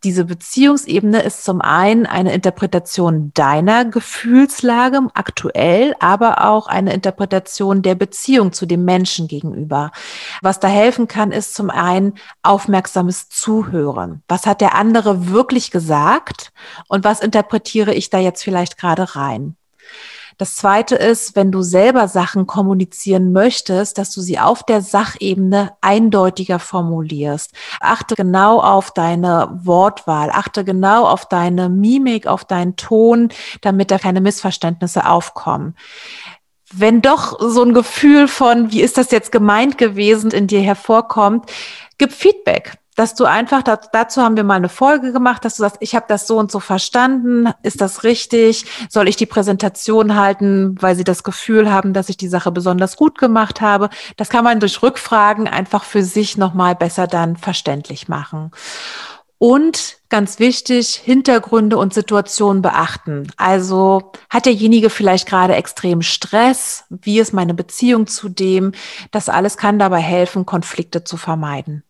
diese 0.05 0.25
Beziehungsebene 0.25 1.23
ist 1.23 1.43
zum 1.43 1.61
einen 1.61 2.05
eine 2.05 2.31
Interpretation 2.31 3.31
deiner 3.33 3.85
Gefühlslage 3.85 4.99
aktuell, 5.15 5.95
aber 5.99 6.45
auch 6.45 6.67
eine 6.67 6.93
Interpretation 6.93 7.81
der 7.81 7.95
Beziehung 7.95 8.53
zu 8.53 8.67
dem 8.67 8.85
Menschen 8.85 9.27
gegenüber. 9.27 9.91
Was 10.43 10.59
da 10.59 10.67
helfen 10.67 11.07
kann, 11.07 11.31
ist 11.31 11.55
zum 11.55 11.71
einen 11.71 12.13
aufmerksames 12.43 13.29
Zuhören. 13.29 14.21
Was 14.27 14.45
hat 14.45 14.61
der 14.61 14.75
andere 14.75 15.29
wirklich 15.31 15.71
gesagt 15.71 16.53
und 16.87 17.03
was 17.03 17.19
interpretiere 17.19 17.95
ich 17.95 18.11
da 18.11 18.19
jetzt 18.19 18.43
vielleicht 18.43 18.77
gerade 18.77 19.15
rein? 19.15 19.55
Das 20.37 20.55
zweite 20.55 20.95
ist, 20.95 21.35
wenn 21.35 21.51
du 21.51 21.61
selber 21.61 22.07
Sachen 22.07 22.45
kommunizieren 22.45 23.31
möchtest, 23.31 23.97
dass 23.97 24.11
du 24.11 24.21
sie 24.21 24.39
auf 24.39 24.63
der 24.63 24.81
Sachebene 24.81 25.71
eindeutiger 25.81 26.59
formulierst. 26.59 27.53
Achte 27.79 28.15
genau 28.15 28.59
auf 28.59 28.91
deine 28.91 29.59
Wortwahl, 29.63 30.29
achte 30.31 30.65
genau 30.65 31.05
auf 31.05 31.27
deine 31.27 31.69
Mimik, 31.69 32.27
auf 32.27 32.43
deinen 32.43 32.75
Ton, 32.75 33.29
damit 33.61 33.91
da 33.91 33.97
keine 33.97 34.21
Missverständnisse 34.21 35.07
aufkommen 35.07 35.75
wenn 36.77 37.01
doch 37.01 37.37
so 37.39 37.63
ein 37.63 37.73
Gefühl 37.73 38.27
von, 38.27 38.71
wie 38.71 38.81
ist 38.81 38.97
das 38.97 39.11
jetzt 39.11 39.31
gemeint 39.31 39.77
gewesen, 39.77 40.31
in 40.31 40.47
dir 40.47 40.61
hervorkommt, 40.61 41.49
gib 41.97 42.11
Feedback 42.11 42.73
dass 42.95 43.13
du 43.13 43.25
einfach, 43.25 43.61
dazu 43.63 44.21
haben 44.21 44.37
wir 44.37 44.43
mal 44.43 44.55
eine 44.55 44.69
Folge 44.69 45.11
gemacht, 45.11 45.45
dass 45.45 45.57
du 45.57 45.63
sagst, 45.63 45.77
ich 45.81 45.95
habe 45.95 46.05
das 46.07 46.27
so 46.27 46.37
und 46.37 46.51
so 46.51 46.59
verstanden, 46.59 47.49
ist 47.61 47.81
das 47.81 48.03
richtig? 48.03 48.65
Soll 48.89 49.07
ich 49.07 49.17
die 49.17 49.25
Präsentation 49.25 50.15
halten, 50.15 50.75
weil 50.79 50.95
sie 50.95 51.03
das 51.03 51.23
Gefühl 51.23 51.71
haben, 51.71 51.93
dass 51.93 52.09
ich 52.09 52.17
die 52.17 52.29
Sache 52.29 52.51
besonders 52.51 52.95
gut 52.95 53.17
gemacht 53.17 53.61
habe? 53.61 53.89
Das 54.17 54.29
kann 54.29 54.43
man 54.43 54.59
durch 54.59 54.81
Rückfragen 54.81 55.47
einfach 55.47 55.83
für 55.83 56.03
sich 56.03 56.37
nochmal 56.37 56.75
besser 56.75 57.07
dann 57.07 57.35
verständlich 57.35 58.07
machen. 58.07 58.51
Und 59.37 59.97
ganz 60.07 60.39
wichtig, 60.39 60.95
Hintergründe 60.95 61.77
und 61.77 61.93
Situationen 61.93 62.61
beachten. 62.61 63.27
Also 63.35 64.13
hat 64.29 64.45
derjenige 64.45 64.89
vielleicht 64.89 65.27
gerade 65.27 65.55
extrem 65.55 66.01
Stress? 66.01 66.85
Wie 66.89 67.19
ist 67.19 67.33
meine 67.33 67.53
Beziehung 67.53 68.07
zu 68.07 68.29
dem? 68.29 68.71
Das 69.11 69.27
alles 69.27 69.57
kann 69.57 69.77
dabei 69.77 69.99
helfen, 69.99 70.45
Konflikte 70.45 71.03
zu 71.03 71.17
vermeiden. 71.17 71.83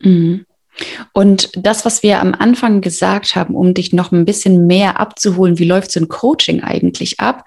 Mhm. 0.00 0.44
Und 1.12 1.50
das, 1.54 1.84
was 1.84 2.02
wir 2.02 2.20
am 2.20 2.34
Anfang 2.34 2.80
gesagt 2.80 3.34
haben, 3.34 3.54
um 3.54 3.74
dich 3.74 3.92
noch 3.92 4.12
ein 4.12 4.24
bisschen 4.24 4.66
mehr 4.66 5.00
abzuholen, 5.00 5.58
wie 5.58 5.64
läuft 5.64 5.90
so 5.90 6.00
ein 6.00 6.08
Coaching 6.08 6.62
eigentlich 6.62 7.20
ab, 7.20 7.44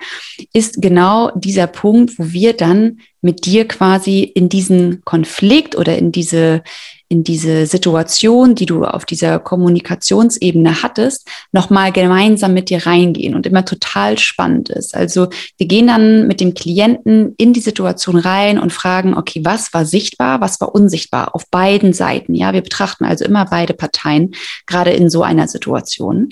ist 0.53 0.81
genau 0.81 1.31
dieser 1.35 1.67
Punkt, 1.67 2.19
wo 2.19 2.31
wir 2.31 2.53
dann 2.53 2.99
mit 3.21 3.45
dir 3.45 3.67
quasi 3.67 4.23
in 4.23 4.49
diesen 4.49 5.03
Konflikt 5.05 5.77
oder 5.77 5.97
in 5.97 6.11
diese, 6.11 6.63
in 7.11 7.25
diese 7.25 7.65
Situation, 7.65 8.55
die 8.55 8.65
du 8.65 8.85
auf 8.85 9.03
dieser 9.03 9.37
Kommunikationsebene 9.37 10.81
hattest, 10.81 11.27
nochmal 11.51 11.91
gemeinsam 11.91 12.53
mit 12.53 12.69
dir 12.69 12.85
reingehen 12.85 13.35
und 13.35 13.45
immer 13.45 13.65
total 13.65 14.17
spannend 14.17 14.69
ist. 14.69 14.95
Also 14.95 15.27
wir 15.57 15.67
gehen 15.67 15.87
dann 15.87 16.25
mit 16.27 16.39
dem 16.39 16.53
Klienten 16.53 17.35
in 17.37 17.51
die 17.51 17.59
Situation 17.59 18.15
rein 18.15 18.57
und 18.57 18.71
fragen, 18.71 19.13
okay, 19.13 19.41
was 19.43 19.73
war 19.73 19.83
sichtbar, 19.83 20.39
was 20.39 20.61
war 20.61 20.73
unsichtbar 20.73 21.35
auf 21.35 21.49
beiden 21.51 21.91
Seiten? 21.91 22.33
Ja, 22.33 22.53
wir 22.53 22.61
betrachten 22.61 23.03
also 23.03 23.25
immer 23.25 23.43
beide 23.43 23.73
Parteien, 23.73 24.33
gerade 24.65 24.91
in 24.91 25.09
so 25.09 25.21
einer 25.21 25.49
Situation. 25.49 26.29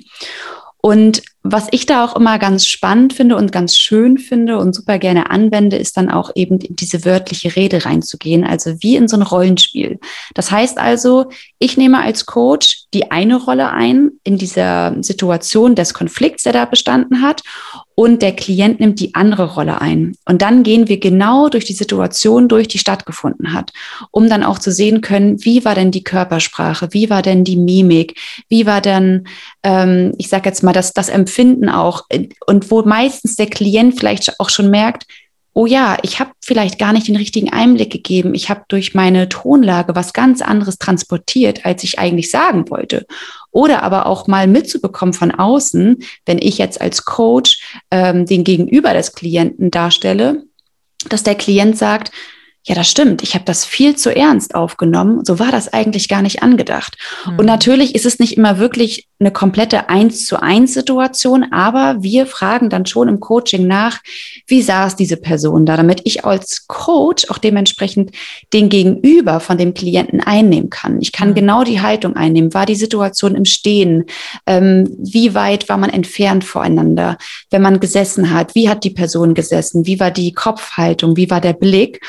Und 0.82 1.22
was 1.44 1.68
ich 1.72 1.86
da 1.86 2.06
auch 2.06 2.16
immer 2.16 2.40
ganz 2.40 2.66
spannend 2.66 3.14
finde 3.14 3.36
und 3.36 3.52
ganz 3.52 3.76
schön 3.76 4.18
finde 4.18 4.58
und 4.58 4.74
super 4.74 4.98
gerne 4.98 5.30
anwende, 5.30 5.78
ist 5.78 5.98
dann 5.98 6.10
auch 6.10 6.32
eben 6.36 6.60
in 6.60 6.76
diese 6.76 7.04
wörtliche 7.06 7.56
Rede 7.56 7.86
reinzugehen, 7.86 8.46
also 8.46 8.76
wie 8.82 8.96
in 8.96 9.08
so 9.08 9.18
ein 9.18 9.24
Rollenspiel. 9.24 10.00
Das 10.36 10.52
heißt 10.52 10.78
also, 10.78 11.30
ich 11.58 11.76
nehme 11.76 12.02
als 12.02 12.26
Coach 12.26 12.79
die 12.94 13.12
eine 13.12 13.36
Rolle 13.36 13.70
ein 13.70 14.12
in 14.24 14.38
dieser 14.38 14.96
Situation 15.02 15.76
des 15.76 15.94
Konflikts, 15.94 16.44
der 16.44 16.54
da 16.54 16.66
bestanden 16.66 17.22
hat 17.22 17.42
und 17.96 18.22
der 18.22 18.36
Klient 18.36 18.80
nimmt 18.80 19.00
die 19.00 19.14
andere 19.14 19.54
Rolle 19.54 19.82
ein. 19.82 20.16
Und 20.26 20.42
dann 20.42 20.64
gehen 20.64 20.88
wir 20.88 21.00
genau 21.00 21.50
durch 21.50 21.66
die 21.66 21.74
Situation 21.74 22.48
durch, 22.48 22.68
die 22.68 22.78
stattgefunden 22.78 23.54
hat, 23.54 23.72
um 24.12 24.30
dann 24.30 24.44
auch 24.44 24.58
zu 24.58 24.72
sehen 24.72 25.02
können, 25.02 25.44
wie 25.44 25.66
war 25.66 25.76
denn 25.76 25.92
die 25.92 26.04
Körpersprache, 26.04 26.90
wie 26.92 27.10
war 27.10 27.22
denn 27.22 27.44
die 27.44 27.58
Mimik, 27.58 28.18
wie 28.48 28.66
war 28.66 28.82
denn, 28.82 29.28
ähm, 29.64 30.14
ich 30.18 30.30
sage 30.30 30.50
jetzt 30.50 30.64
mal, 30.64 30.74
das, 30.74 30.94
das 30.94 31.10
Empfinden 31.10 31.70
auch 31.70 32.06
und 32.48 32.72
wo 32.72 32.84
meistens 32.84 33.36
der 33.36 33.48
Klient 33.48 34.00
vielleicht 34.00 34.40
auch 34.40 34.50
schon 34.50 34.70
merkt, 34.70 35.06
oh 35.54 35.66
ja, 35.66 35.98
ich 36.04 36.20
habe 36.20 36.32
vielleicht 36.44 36.80
gar 36.80 36.94
nicht 36.94 37.08
den 37.08 37.16
richtigen 37.16 37.52
Einblick 37.52 37.92
gegeben. 37.92 38.34
Ich 38.34 38.50
habe 38.50 38.64
durch 38.68 38.94
meine 38.94 39.30
Tonlage 39.30 39.96
was 39.96 40.14
ganz 40.14 40.42
anderes 40.42 40.78
transportiert, 40.78 41.66
als 41.66 41.84
ich 41.84 42.00
eigentlich 42.00 42.32
sagen 42.32 42.70
wollte. 42.70 43.06
Oder 43.52 43.84
aber 43.84 44.06
auch 44.06 44.28
mal 44.28 44.48
mitzubekommen 44.48 45.14
von 45.14 45.32
außen, 45.32 45.98
wenn 46.26 46.38
ich 46.38 46.58
jetzt 46.58 46.80
als 46.80 47.06
Coach 47.06 47.80
ähm, 47.92 48.26
den 48.26 48.44
Gegenüber 48.44 48.94
des 48.94 49.14
Klienten 49.14 49.72
darstelle, 49.72 50.44
dass 51.10 51.24
der 51.24 51.36
Klient 51.36 51.78
sagt, 51.78 52.12
ja, 52.70 52.76
das 52.76 52.88
stimmt, 52.88 53.24
ich 53.24 53.34
habe 53.34 53.46
das 53.46 53.66
viel 53.66 53.96
zu 53.96 54.16
ernst 54.16 54.54
aufgenommen. 54.54 55.26
So 55.26 55.40
war 55.40 55.52
das 55.52 55.74
eigentlich 55.74 56.08
gar 56.08 56.22
nicht 56.22 56.44
angedacht. 56.44 56.98
Mhm. 57.26 57.40
Und 57.40 57.46
natürlich 57.48 57.96
ist 57.96 58.06
es 58.06 58.20
nicht 58.20 58.38
immer 58.38 58.60
wirklich 58.60 59.08
eine 59.20 59.32
komplette 59.32 59.90
Eins 59.90 60.28
zu 60.28 60.40
eins 60.40 60.76
Situation, 60.76 61.52
aber 61.52 62.04
wir 62.04 62.28
fragen 62.28 62.70
dann 62.70 62.86
schon 62.86 63.08
im 63.08 63.20
Coaching 63.20 63.66
nach, 63.66 63.98
wie 64.46 64.62
saß 64.62 64.96
diese 64.96 65.18
Person 65.18 65.66
da, 65.66 65.78
damit 65.78 66.02
ich 66.04 66.26
als 66.26 66.68
Coach 66.68 67.32
auch 67.32 67.40
dementsprechend 67.40 68.12
den 68.54 68.70
Gegenüber 68.70 69.40
von 69.40 69.58
dem 69.58 69.74
Klienten 69.74 70.22
einnehmen 70.22 70.70
kann. 70.70 71.02
Ich 71.02 71.12
kann 71.12 71.30
mhm. 71.32 71.36
genau 71.36 71.64
die 71.64 71.82
Haltung 71.82 72.16
einnehmen. 72.16 72.54
War 72.54 72.68
die 72.68 72.76
Situation 72.76 73.34
im 73.34 73.46
Stehen? 73.46 74.06
Ähm, 74.46 74.96
wie 75.00 75.34
weit 75.34 75.70
war 75.70 75.78
man 75.78 75.90
entfernt 75.90 76.44
voreinander, 76.44 77.18
wenn 77.50 77.64
man 77.64 77.80
gesessen 77.80 78.32
hat? 78.32 78.54
Wie 78.54 78.70
hat 78.70 78.84
die 78.84 78.92
Person 78.92 79.34
gesessen? 79.34 79.88
Wie 79.88 80.00
war 80.00 80.12
die 80.12 80.34
Kopfhaltung? 80.34 81.18
Wie 81.18 81.32
war 81.32 81.42
der 81.42 81.54
Blick? 81.54 82.00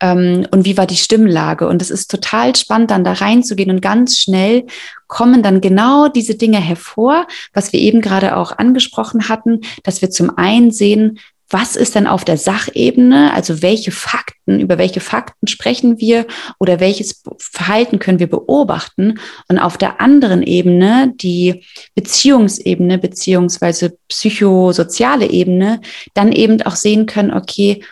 Ähm, 0.00 0.46
und 0.50 0.64
wie 0.64 0.76
war 0.76 0.86
die 0.86 0.96
Stimmlage. 0.96 1.68
Und 1.68 1.82
es 1.82 1.90
ist 1.90 2.10
total 2.10 2.56
spannend, 2.56 2.90
dann 2.90 3.04
da 3.04 3.12
reinzugehen 3.12 3.70
und 3.70 3.82
ganz 3.82 4.18
schnell 4.18 4.66
kommen 5.06 5.42
dann 5.42 5.60
genau 5.60 6.08
diese 6.08 6.34
Dinge 6.34 6.60
hervor, 6.60 7.26
was 7.52 7.72
wir 7.72 7.80
eben 7.80 8.00
gerade 8.00 8.36
auch 8.36 8.56
angesprochen 8.58 9.28
hatten, 9.28 9.60
dass 9.82 10.02
wir 10.02 10.10
zum 10.10 10.36
einen 10.36 10.70
sehen, 10.70 11.18
was 11.52 11.74
ist 11.74 11.96
denn 11.96 12.06
auf 12.06 12.24
der 12.24 12.36
Sachebene, 12.36 13.34
also 13.34 13.60
welche 13.60 13.90
Fakten, 13.90 14.60
über 14.60 14.78
welche 14.78 15.00
Fakten 15.00 15.48
sprechen 15.48 15.98
wir 15.98 16.26
oder 16.60 16.78
welches 16.78 17.22
Verhalten 17.38 17.98
können 17.98 18.20
wir 18.20 18.28
beobachten 18.28 19.18
und 19.48 19.58
auf 19.58 19.76
der 19.76 20.00
anderen 20.00 20.44
Ebene, 20.44 21.12
die 21.16 21.64
Beziehungsebene 21.96 22.98
beziehungsweise 22.98 23.98
psychosoziale 24.08 25.28
Ebene, 25.28 25.80
dann 26.14 26.30
eben 26.30 26.62
auch 26.62 26.76
sehen 26.76 27.06
können, 27.06 27.32
okay, 27.32 27.82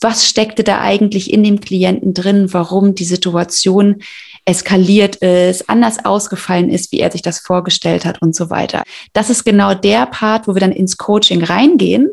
was 0.00 0.26
steckte 0.26 0.64
da 0.64 0.80
eigentlich 0.80 1.32
in 1.32 1.42
dem 1.42 1.60
Klienten 1.60 2.14
drin, 2.14 2.52
warum 2.52 2.94
die 2.94 3.04
Situation 3.04 4.02
eskaliert 4.44 5.16
ist, 5.16 5.68
anders 5.70 6.04
ausgefallen 6.04 6.68
ist, 6.68 6.92
wie 6.92 7.00
er 7.00 7.10
sich 7.10 7.22
das 7.22 7.38
vorgestellt 7.38 8.04
hat 8.04 8.20
und 8.20 8.34
so 8.34 8.50
weiter. 8.50 8.82
Das 9.12 9.30
ist 9.30 9.44
genau 9.44 9.74
der 9.74 10.06
Part, 10.06 10.46
wo 10.46 10.54
wir 10.54 10.60
dann 10.60 10.72
ins 10.72 10.96
Coaching 10.96 11.42
reingehen, 11.42 12.10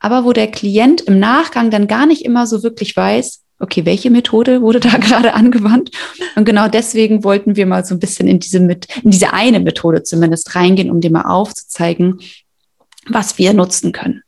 aber 0.00 0.24
wo 0.24 0.32
der 0.32 0.50
Klient 0.50 1.02
im 1.02 1.18
Nachgang 1.18 1.70
dann 1.70 1.86
gar 1.86 2.06
nicht 2.06 2.24
immer 2.24 2.46
so 2.46 2.62
wirklich 2.62 2.96
weiß, 2.96 3.42
okay, 3.60 3.84
welche 3.84 4.10
Methode 4.10 4.62
wurde 4.62 4.80
da 4.80 4.96
gerade 4.98 5.34
angewandt? 5.34 5.90
Und 6.34 6.44
genau 6.44 6.66
deswegen 6.66 7.22
wollten 7.22 7.54
wir 7.54 7.66
mal 7.66 7.84
so 7.84 7.94
ein 7.94 8.00
bisschen 8.00 8.26
in 8.26 8.40
diese, 8.40 8.58
mit, 8.58 8.88
in 9.04 9.10
diese 9.10 9.32
eine 9.32 9.60
Methode 9.60 10.02
zumindest 10.02 10.54
reingehen, 10.56 10.90
um 10.90 11.00
dir 11.00 11.12
mal 11.12 11.26
aufzuzeigen, 11.26 12.20
was 13.06 13.38
wir 13.38 13.52
nutzen 13.52 13.92
können. 13.92 14.22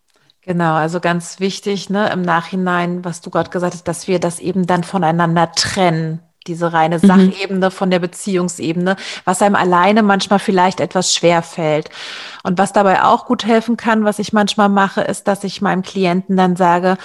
Genau, 0.44 0.75
also 0.75 0.99
ganz 0.99 1.38
wichtig, 1.38 1.88
ne, 1.88 2.11
im 2.11 2.22
Nachhinein, 2.22 3.04
was 3.04 3.20
du 3.20 3.30
gerade 3.30 3.50
gesagt 3.50 3.75
hast, 3.75 3.87
dass 3.87 4.08
wir 4.08 4.18
das 4.18 4.40
eben 4.40 4.66
dann 4.66 4.82
voneinander 4.82 5.52
trennen 5.52 6.20
diese 6.46 6.72
reine 6.72 6.99
mhm. 6.99 7.06
Sachebene 7.06 7.70
von 7.70 7.90
der 7.90 7.99
Beziehungsebene, 7.99 8.96
was 9.25 9.42
einem 9.42 9.54
alleine 9.54 10.02
manchmal 10.02 10.38
vielleicht 10.38 10.80
etwas 10.80 11.14
schwer 11.14 11.42
fällt. 11.42 11.90
Und 12.42 12.58
was 12.58 12.72
dabei 12.72 13.04
auch 13.04 13.26
gut 13.26 13.46
helfen 13.46 13.76
kann, 13.76 14.04
was 14.04 14.18
ich 14.18 14.32
manchmal 14.32 14.68
mache, 14.68 15.02
ist, 15.02 15.28
dass 15.28 15.44
ich 15.44 15.62
meinem 15.62 15.82
Klienten 15.82 16.37
dann 16.37 16.56
sage, 16.56 16.96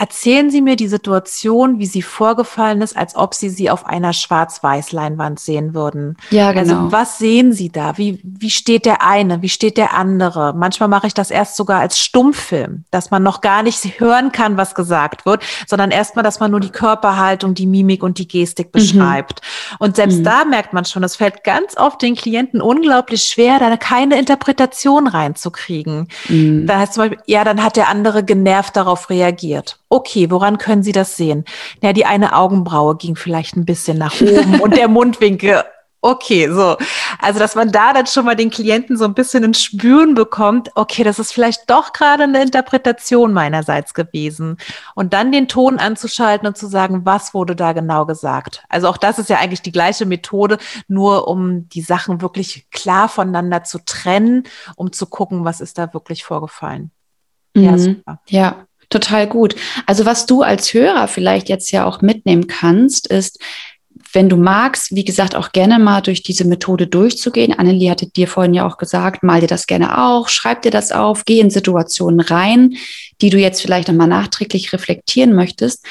Erzählen 0.00 0.48
Sie 0.48 0.62
mir 0.62 0.76
die 0.76 0.86
Situation, 0.86 1.80
wie 1.80 1.86
sie 1.86 2.02
vorgefallen 2.02 2.82
ist, 2.82 2.96
als 2.96 3.16
ob 3.16 3.34
Sie 3.34 3.48
sie 3.48 3.68
auf 3.68 3.84
einer 3.84 4.12
Schwarz-Weiß-Leinwand 4.12 5.40
sehen 5.40 5.74
würden. 5.74 6.16
Ja, 6.30 6.50
also, 6.50 6.60
genau. 6.60 6.76
Also 6.84 6.92
was 6.92 7.18
sehen 7.18 7.52
Sie 7.52 7.68
da? 7.68 7.98
Wie, 7.98 8.20
wie 8.22 8.50
steht 8.50 8.86
der 8.86 9.02
eine? 9.02 9.42
Wie 9.42 9.48
steht 9.48 9.76
der 9.76 9.94
andere? 9.94 10.54
Manchmal 10.54 10.88
mache 10.88 11.08
ich 11.08 11.14
das 11.14 11.32
erst 11.32 11.56
sogar 11.56 11.80
als 11.80 11.98
Stummfilm, 11.98 12.84
dass 12.92 13.10
man 13.10 13.24
noch 13.24 13.40
gar 13.40 13.64
nicht 13.64 13.98
hören 13.98 14.30
kann, 14.30 14.56
was 14.56 14.76
gesagt 14.76 15.26
wird, 15.26 15.42
sondern 15.66 15.90
erstmal, 15.90 16.22
dass 16.22 16.38
man 16.38 16.52
nur 16.52 16.60
die 16.60 16.70
Körperhaltung, 16.70 17.54
die 17.54 17.66
Mimik 17.66 18.04
und 18.04 18.18
die 18.18 18.28
Gestik 18.28 18.68
mhm. 18.68 18.78
beschreibt. 18.78 19.40
Mhm. 19.42 19.76
Und 19.80 19.96
selbst 19.96 20.20
mhm. 20.20 20.24
da 20.24 20.44
merkt 20.44 20.72
man 20.72 20.84
schon, 20.84 21.02
es 21.02 21.16
fällt 21.16 21.42
ganz 21.42 21.76
oft 21.76 22.00
den 22.02 22.14
Klienten 22.14 22.60
unglaublich 22.60 23.24
schwer, 23.24 23.58
da 23.58 23.76
keine 23.76 24.16
Interpretation 24.16 25.08
reinzukriegen. 25.08 26.06
Mhm. 26.28 26.68
Da 26.68 26.78
heißt 26.78 26.94
zum 26.94 27.02
Beispiel, 27.02 27.18
ja, 27.26 27.42
dann 27.42 27.64
hat 27.64 27.74
der 27.74 27.88
andere 27.88 28.22
genervt 28.22 28.76
darauf 28.76 29.10
reagiert. 29.10 29.80
Okay, 29.90 30.30
woran 30.30 30.58
können 30.58 30.82
Sie 30.82 30.92
das 30.92 31.16
sehen? 31.16 31.44
Ja, 31.82 31.92
die 31.92 32.04
eine 32.04 32.36
Augenbraue 32.36 32.96
ging 32.96 33.16
vielleicht 33.16 33.56
ein 33.56 33.64
bisschen 33.64 33.98
nach 33.98 34.20
oben 34.20 34.60
und 34.60 34.76
der 34.76 34.88
Mundwinkel. 34.88 35.64
Okay, 36.00 36.48
so. 36.48 36.76
Also, 37.20 37.40
dass 37.40 37.56
man 37.56 37.72
da 37.72 37.92
dann 37.92 38.06
schon 38.06 38.24
mal 38.24 38.36
den 38.36 38.50
Klienten 38.50 38.96
so 38.96 39.04
ein 39.04 39.14
bisschen 39.14 39.42
ein 39.42 39.54
Spüren 39.54 40.14
bekommt, 40.14 40.70
okay, 40.76 41.02
das 41.02 41.18
ist 41.18 41.32
vielleicht 41.32 41.68
doch 41.68 41.92
gerade 41.92 42.22
eine 42.22 42.40
Interpretation 42.40 43.32
meinerseits 43.32 43.94
gewesen. 43.94 44.58
Und 44.94 45.12
dann 45.12 45.32
den 45.32 45.48
Ton 45.48 45.78
anzuschalten 45.78 46.46
und 46.46 46.56
zu 46.56 46.68
sagen, 46.68 47.04
was 47.04 47.34
wurde 47.34 47.56
da 47.56 47.72
genau 47.72 48.06
gesagt. 48.06 48.62
Also 48.68 48.86
auch 48.88 48.96
das 48.96 49.18
ist 49.18 49.28
ja 49.28 49.38
eigentlich 49.38 49.62
die 49.62 49.72
gleiche 49.72 50.06
Methode, 50.06 50.58
nur 50.86 51.26
um 51.26 51.68
die 51.68 51.82
Sachen 51.82 52.20
wirklich 52.20 52.70
klar 52.70 53.08
voneinander 53.08 53.64
zu 53.64 53.84
trennen, 53.84 54.44
um 54.76 54.92
zu 54.92 55.06
gucken, 55.06 55.44
was 55.44 55.60
ist 55.60 55.78
da 55.78 55.92
wirklich 55.92 56.22
vorgefallen. 56.22 56.92
Mhm. 57.54 57.62
Ja, 57.64 57.78
super. 57.78 58.20
Ja, 58.28 58.67
Total 58.90 59.26
gut. 59.26 59.54
Also 59.86 60.06
was 60.06 60.26
du 60.26 60.42
als 60.42 60.72
Hörer 60.72 61.08
vielleicht 61.08 61.48
jetzt 61.48 61.70
ja 61.72 61.84
auch 61.84 62.00
mitnehmen 62.00 62.46
kannst, 62.46 63.06
ist, 63.06 63.38
wenn 64.12 64.30
du 64.30 64.36
magst, 64.36 64.94
wie 64.94 65.04
gesagt, 65.04 65.34
auch 65.34 65.52
gerne 65.52 65.78
mal 65.78 66.00
durch 66.00 66.22
diese 66.22 66.46
Methode 66.46 66.86
durchzugehen. 66.86 67.52
Annelie 67.52 67.90
hatte 67.90 68.06
dir 68.06 68.26
vorhin 68.26 68.54
ja 68.54 68.66
auch 68.66 68.78
gesagt, 68.78 69.22
mal 69.22 69.40
dir 69.40 69.46
das 69.46 69.66
gerne 69.66 69.98
auch, 69.98 70.28
schreib 70.28 70.62
dir 70.62 70.70
das 70.70 70.92
auf, 70.92 71.24
geh 71.26 71.40
in 71.40 71.50
Situationen 71.50 72.20
rein, 72.20 72.76
die 73.20 73.28
du 73.28 73.38
jetzt 73.38 73.60
vielleicht 73.60 73.88
nochmal 73.88 74.08
nachträglich 74.08 74.72
reflektieren 74.72 75.34
möchtest 75.34 75.84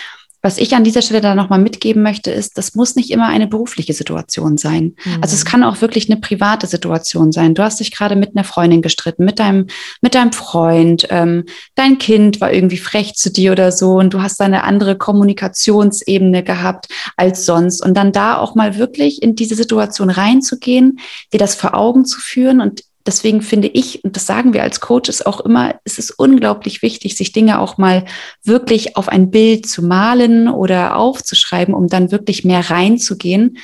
was 0.47 0.57
ich 0.57 0.73
an 0.75 0.85
dieser 0.85 1.01
Stelle 1.01 1.19
da 1.19 1.35
nochmal 1.35 1.59
mitgeben 1.59 2.01
möchte, 2.01 2.31
ist, 2.31 2.57
das 2.57 2.73
muss 2.73 2.95
nicht 2.95 3.11
immer 3.11 3.27
eine 3.27 3.47
berufliche 3.47 3.91
Situation 3.91 4.57
sein. 4.57 4.95
Mhm. 5.03 5.17
Also 5.19 5.35
es 5.35 5.43
kann 5.43 5.61
auch 5.61 5.81
wirklich 5.81 6.09
eine 6.09 6.21
private 6.21 6.67
Situation 6.67 7.33
sein. 7.33 7.53
Du 7.53 7.63
hast 7.63 7.81
dich 7.81 7.91
gerade 7.91 8.15
mit 8.15 8.33
einer 8.33 8.45
Freundin 8.45 8.81
gestritten, 8.81 9.25
mit 9.25 9.39
deinem, 9.39 9.67
mit 10.01 10.15
deinem 10.15 10.31
Freund, 10.31 11.05
ähm, 11.09 11.43
dein 11.75 11.97
Kind 11.97 12.39
war 12.39 12.53
irgendwie 12.53 12.77
frech 12.77 13.15
zu 13.15 13.29
dir 13.29 13.51
oder 13.51 13.73
so 13.73 13.95
und 13.95 14.13
du 14.13 14.21
hast 14.21 14.39
eine 14.39 14.63
andere 14.63 14.97
Kommunikationsebene 14.97 16.43
gehabt 16.43 16.87
als 17.17 17.45
sonst. 17.45 17.83
Und 17.83 17.95
dann 17.95 18.13
da 18.13 18.37
auch 18.37 18.55
mal 18.55 18.77
wirklich 18.77 19.21
in 19.21 19.35
diese 19.35 19.55
Situation 19.55 20.09
reinzugehen, 20.09 20.99
dir 21.33 21.39
das 21.39 21.55
vor 21.55 21.73
Augen 21.73 22.05
zu 22.05 22.21
führen 22.21 22.61
und 22.61 22.83
deswegen 23.07 23.41
finde 23.41 23.69
ich, 23.69 24.03
und 24.03 24.15
das 24.15 24.25
sagen 24.25 24.53
wir 24.53 24.61
als 24.63 24.79
Coaches 24.81 25.25
auch 25.25 25.39
immer, 25.39 25.75
es 25.83 25.97
ist 25.97 26.11
unglaublich 26.11 26.81
wichtig, 26.81 27.17
sich 27.17 27.31
Dinge 27.31 27.59
auch 27.59 27.77
mal 27.77 28.05
wirklich 28.43 28.95
auf 28.97 29.07
ein 29.09 29.31
Bild 29.31 29.67
zu 29.67 29.81
malen 29.81 30.47
oder 30.49 30.95
aufzuschreiben, 30.97 31.73
um 31.73 31.87
dann 31.87 32.11
wirklich 32.11 32.43
mehr 32.43 32.69
reinzugehen. 32.69 33.57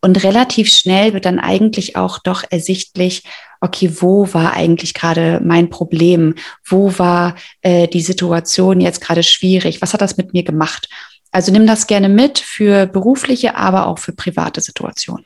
Und 0.00 0.22
relativ 0.22 0.70
schnell 0.70 1.12
wird 1.12 1.24
dann 1.24 1.40
eigentlich 1.40 1.96
auch 1.96 2.18
doch 2.18 2.44
ersichtlich, 2.48 3.24
okay, 3.60 3.90
wo 4.00 4.32
war 4.32 4.52
eigentlich 4.52 4.94
gerade 4.94 5.40
mein 5.42 5.70
Problem? 5.70 6.34
Wo 6.64 6.98
war 6.98 7.34
äh, 7.62 7.88
die 7.88 8.02
Situation 8.02 8.80
jetzt 8.80 9.00
gerade 9.00 9.22
schwierig? 9.22 9.82
Was 9.82 9.94
hat 9.94 10.00
das 10.00 10.16
mit 10.16 10.32
mir 10.32 10.44
gemacht? 10.44 10.88
Also 11.30 11.52
nimm 11.52 11.66
das 11.66 11.86
gerne 11.86 12.08
mit 12.08 12.38
für 12.38 12.86
berufliche, 12.86 13.56
aber 13.56 13.86
auch 13.86 13.98
für 13.98 14.12
private 14.12 14.60
Situationen. 14.60 15.24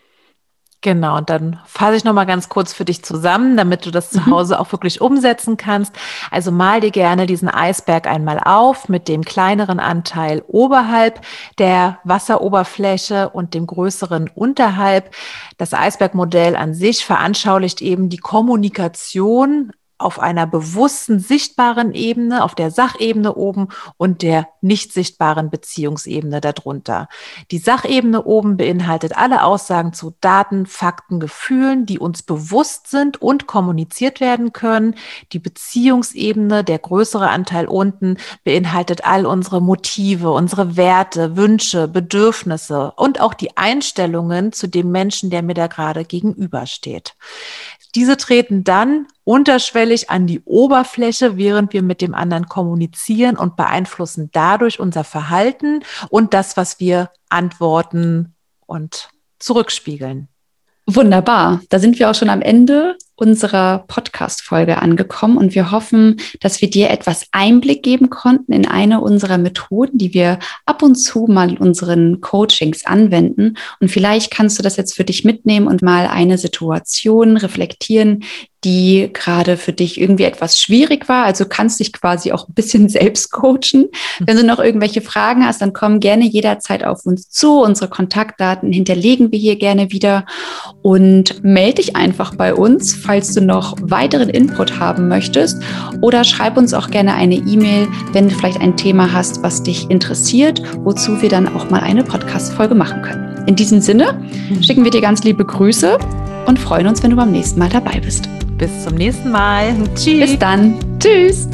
Genau, 0.83 1.19
und 1.19 1.31
dann 1.31 1.61
fasse 1.65 1.95
ich 1.95 2.03
nochmal 2.03 2.27
ganz 2.27 2.49
kurz 2.49 2.73
für 2.73 2.85
dich 2.85 3.05
zusammen, 3.05 3.57
damit 3.57 3.87
du 3.87 3.93
das 3.93 4.11
zu 4.11 4.21
mhm. 4.21 4.33
Hause 4.33 4.59
auch 4.59 4.73
wirklich 4.73 5.01
umsetzen 5.01 5.57
kannst. 5.57 5.95
Also 6.33 6.51
mal 6.51 6.81
dir 6.81 6.91
gerne 6.91 7.27
diesen 7.27 7.49
Eisberg 7.49 8.09
einmal 8.09 8.41
auf 8.45 8.89
mit 8.89 9.07
dem 9.07 9.23
kleineren 9.23 9.79
Anteil 9.79 10.43
oberhalb 10.49 11.21
der 11.59 12.01
Wasseroberfläche 12.03 13.29
und 13.29 13.55
dem 13.55 13.69
größeren 13.69 14.29
unterhalb. 14.35 15.15
Das 15.57 15.73
Eisbergmodell 15.73 16.57
an 16.57 16.75
sich 16.75 17.05
veranschaulicht 17.05 17.81
eben 17.81 18.09
die 18.09 18.19
Kommunikation 18.19 19.73
auf 20.05 20.19
einer 20.19 20.47
bewussten, 20.47 21.19
sichtbaren 21.19 21.95
Ebene, 21.95 22.45
auf 22.45 22.55
der 22.55 22.71
Sachebene 22.71 23.35
oben 23.35 23.69
und 23.97 24.23
der 24.23 24.49
nicht 24.61 24.93
sichtbaren 24.93 25.51
Beziehungsebene 25.51 26.41
darunter. 26.41 27.09
Die 27.51 27.59
Sachebene 27.59 28.25
oben 28.25 28.57
beinhaltet 28.57 29.17
alle 29.17 29.45
Aussagen 29.45 29.93
zu 29.93 30.15
Daten, 30.21 30.67
Fakten, 30.67 31.21
Gefühlen, 31.21 31.87
die 31.87 31.99
uns 31.99 32.23
bewusst 32.23 32.89
sind 32.89 33.21
und 33.21 33.47
kommuniziert 33.47 34.21
werden 34.21 34.53
können. 34.53 34.95
Die 35.33 35.39
Beziehungsebene, 35.39 36.65
der 36.65 36.79
größere 36.79 37.29
Anteil 37.29 37.67
unten, 37.67 38.17
beinhaltet 38.45 39.05
all 39.05 39.27
unsere 39.27 39.61
Motive, 39.61 40.31
unsere 40.31 40.77
Werte, 40.77 41.37
Wünsche, 41.37 41.89
Bedürfnisse 41.89 42.93
und 42.97 43.21
auch 43.21 43.35
die 43.35 43.57
Einstellungen 43.57 44.53
zu 44.53 44.69
dem 44.69 44.91
Menschen, 44.91 45.31
der 45.31 45.43
mir 45.43 45.55
da 45.55 45.67
gerade 45.67 46.05
gegenübersteht. 46.05 47.15
Diese 47.95 48.17
treten 48.17 48.65
dann 48.65 49.07
unterschwellig 49.25 50.09
an 50.09 50.27
die 50.27 50.41
Oberfläche, 50.45 51.37
während 51.37 51.73
wir 51.73 51.83
mit 51.83 52.01
dem 52.01 52.15
anderen 52.15 52.47
kommunizieren 52.49 53.37
und 53.37 53.57
beeinflussen 53.57 54.31
dadurch 54.33 54.81
unser 54.81 55.05
Verhalten 55.05 55.81
und 56.09 56.33
das, 56.33 56.57
was 56.57 56.81
wir 56.81 57.11
antworten 57.29 58.35
und 58.67 59.11
zurückspiegeln. 59.39 60.29
Wunderbar. 60.87 61.61
Da 61.69 61.79
sind 61.79 61.99
wir 61.99 62.11
auch 62.11 62.15
schon 62.15 62.31
am 62.31 62.43
Ende 62.43 62.97
unserer 63.23 63.85
Podcast-Folge 63.87 64.83
angekommen 64.83 65.37
und 65.37 65.55
wir 65.55 65.71
hoffen, 65.71 66.17
dass 66.41 66.61
wir 66.61 66.69
dir 66.69 66.91
etwas 66.91 67.29
Einblick 67.31 67.85
geben 67.85 68.11
konnten 68.11 68.53
in 68.53 68.67
eine 68.67 69.01
unserer 69.01 69.39
Methoden, 69.39 69.97
die 69.97 70.13
wir 70.13 70.41
ab 70.67 70.83
und 70.83 70.97
zu 70.97 71.27
mal 71.29 71.51
in 71.51 71.57
unseren 71.57 72.21
Coachings 72.21 72.85
anwenden. 72.85 73.57
Und 73.79 73.93
vielleicht 73.93 74.33
kannst 74.33 74.59
du 74.59 74.65
das 74.65 74.77
jetzt 74.77 74.97
für 74.97 75.05
dich 75.05 75.25
mitnehmen 75.25 75.69
und 75.69 75.83
mal 75.83 76.09
eine 76.09 76.37
Situation 76.37 77.37
reflektieren, 77.37 78.25
die 78.65 79.11
gerade 79.13 79.57
für 79.57 79.73
dich 79.73 80.01
irgendwie 80.01 80.23
etwas 80.23 80.61
schwierig 80.61 81.09
war. 81.09 81.25
Also 81.25 81.47
kannst 81.47 81.81
dich 81.81 81.93
quasi 81.93 82.33
auch 82.33 82.49
ein 82.49 82.55
bisschen 82.55 82.89
selbst 82.89 83.33
coachen. 83.33 83.89
Wenn 84.21 84.37
du 84.37 84.45
noch 84.45 84.59
irgendwelche 84.59 85.01
Fragen 85.01 85.45
hast, 85.45 85.63
dann 85.63 85.73
komm 85.73 86.01
gerne 86.01 86.25
jederzeit 86.25 86.85
auf 86.85 87.05
uns 87.05 87.29
zu. 87.29 87.61
Unsere 87.61 87.91
Kontaktdaten 87.91 88.73
hinterlegen 88.73 89.33
wir 89.33 89.39
hier 89.39 89.57
gerne 89.57 89.91
wieder 89.91 90.27
und 90.83 91.43
melde 91.43 91.83
dich 91.83 91.97
einfach 91.97 92.35
bei 92.37 92.55
uns, 92.55 92.95
falls 93.13 93.35
du 93.35 93.43
noch 93.43 93.77
weiteren 93.83 94.31
Input 94.31 94.81
haben 94.81 95.07
möchtest 95.07 95.63
oder 96.01 96.25
schreib 96.25 96.57
uns 96.57 96.73
auch 96.73 96.89
gerne 96.89 97.13
eine 97.13 97.35
E-Mail, 97.35 97.87
wenn 98.15 98.31
du 98.31 98.35
vielleicht 98.35 98.59
ein 98.59 98.75
Thema 98.75 99.13
hast, 99.13 99.43
was 99.43 99.63
dich 99.63 99.91
interessiert, 99.91 100.63
wozu 100.79 101.21
wir 101.21 101.29
dann 101.29 101.47
auch 101.55 101.69
mal 101.69 101.81
eine 101.81 102.05
Podcast-Folge 102.05 102.75
machen 102.75 103.03
können. 103.03 103.45
In 103.47 103.55
diesem 103.55 103.83
Sinne 103.83 104.19
schicken 104.63 104.83
wir 104.83 104.91
dir 104.91 105.03
ganz 105.03 105.23
liebe 105.25 105.45
Grüße 105.45 105.99
und 106.47 106.59
freuen 106.59 106.87
uns, 106.87 107.03
wenn 107.03 107.11
du 107.11 107.17
beim 107.17 107.33
nächsten 107.33 107.59
Mal 107.59 107.69
dabei 107.69 108.01
bist. 108.01 108.31
Bis 108.57 108.71
zum 108.83 108.95
nächsten 108.95 109.31
Mal. 109.31 109.75
Tschüss. 109.95 110.31
Bis 110.31 110.39
dann. 110.39 110.79
Tschüss. 110.99 111.49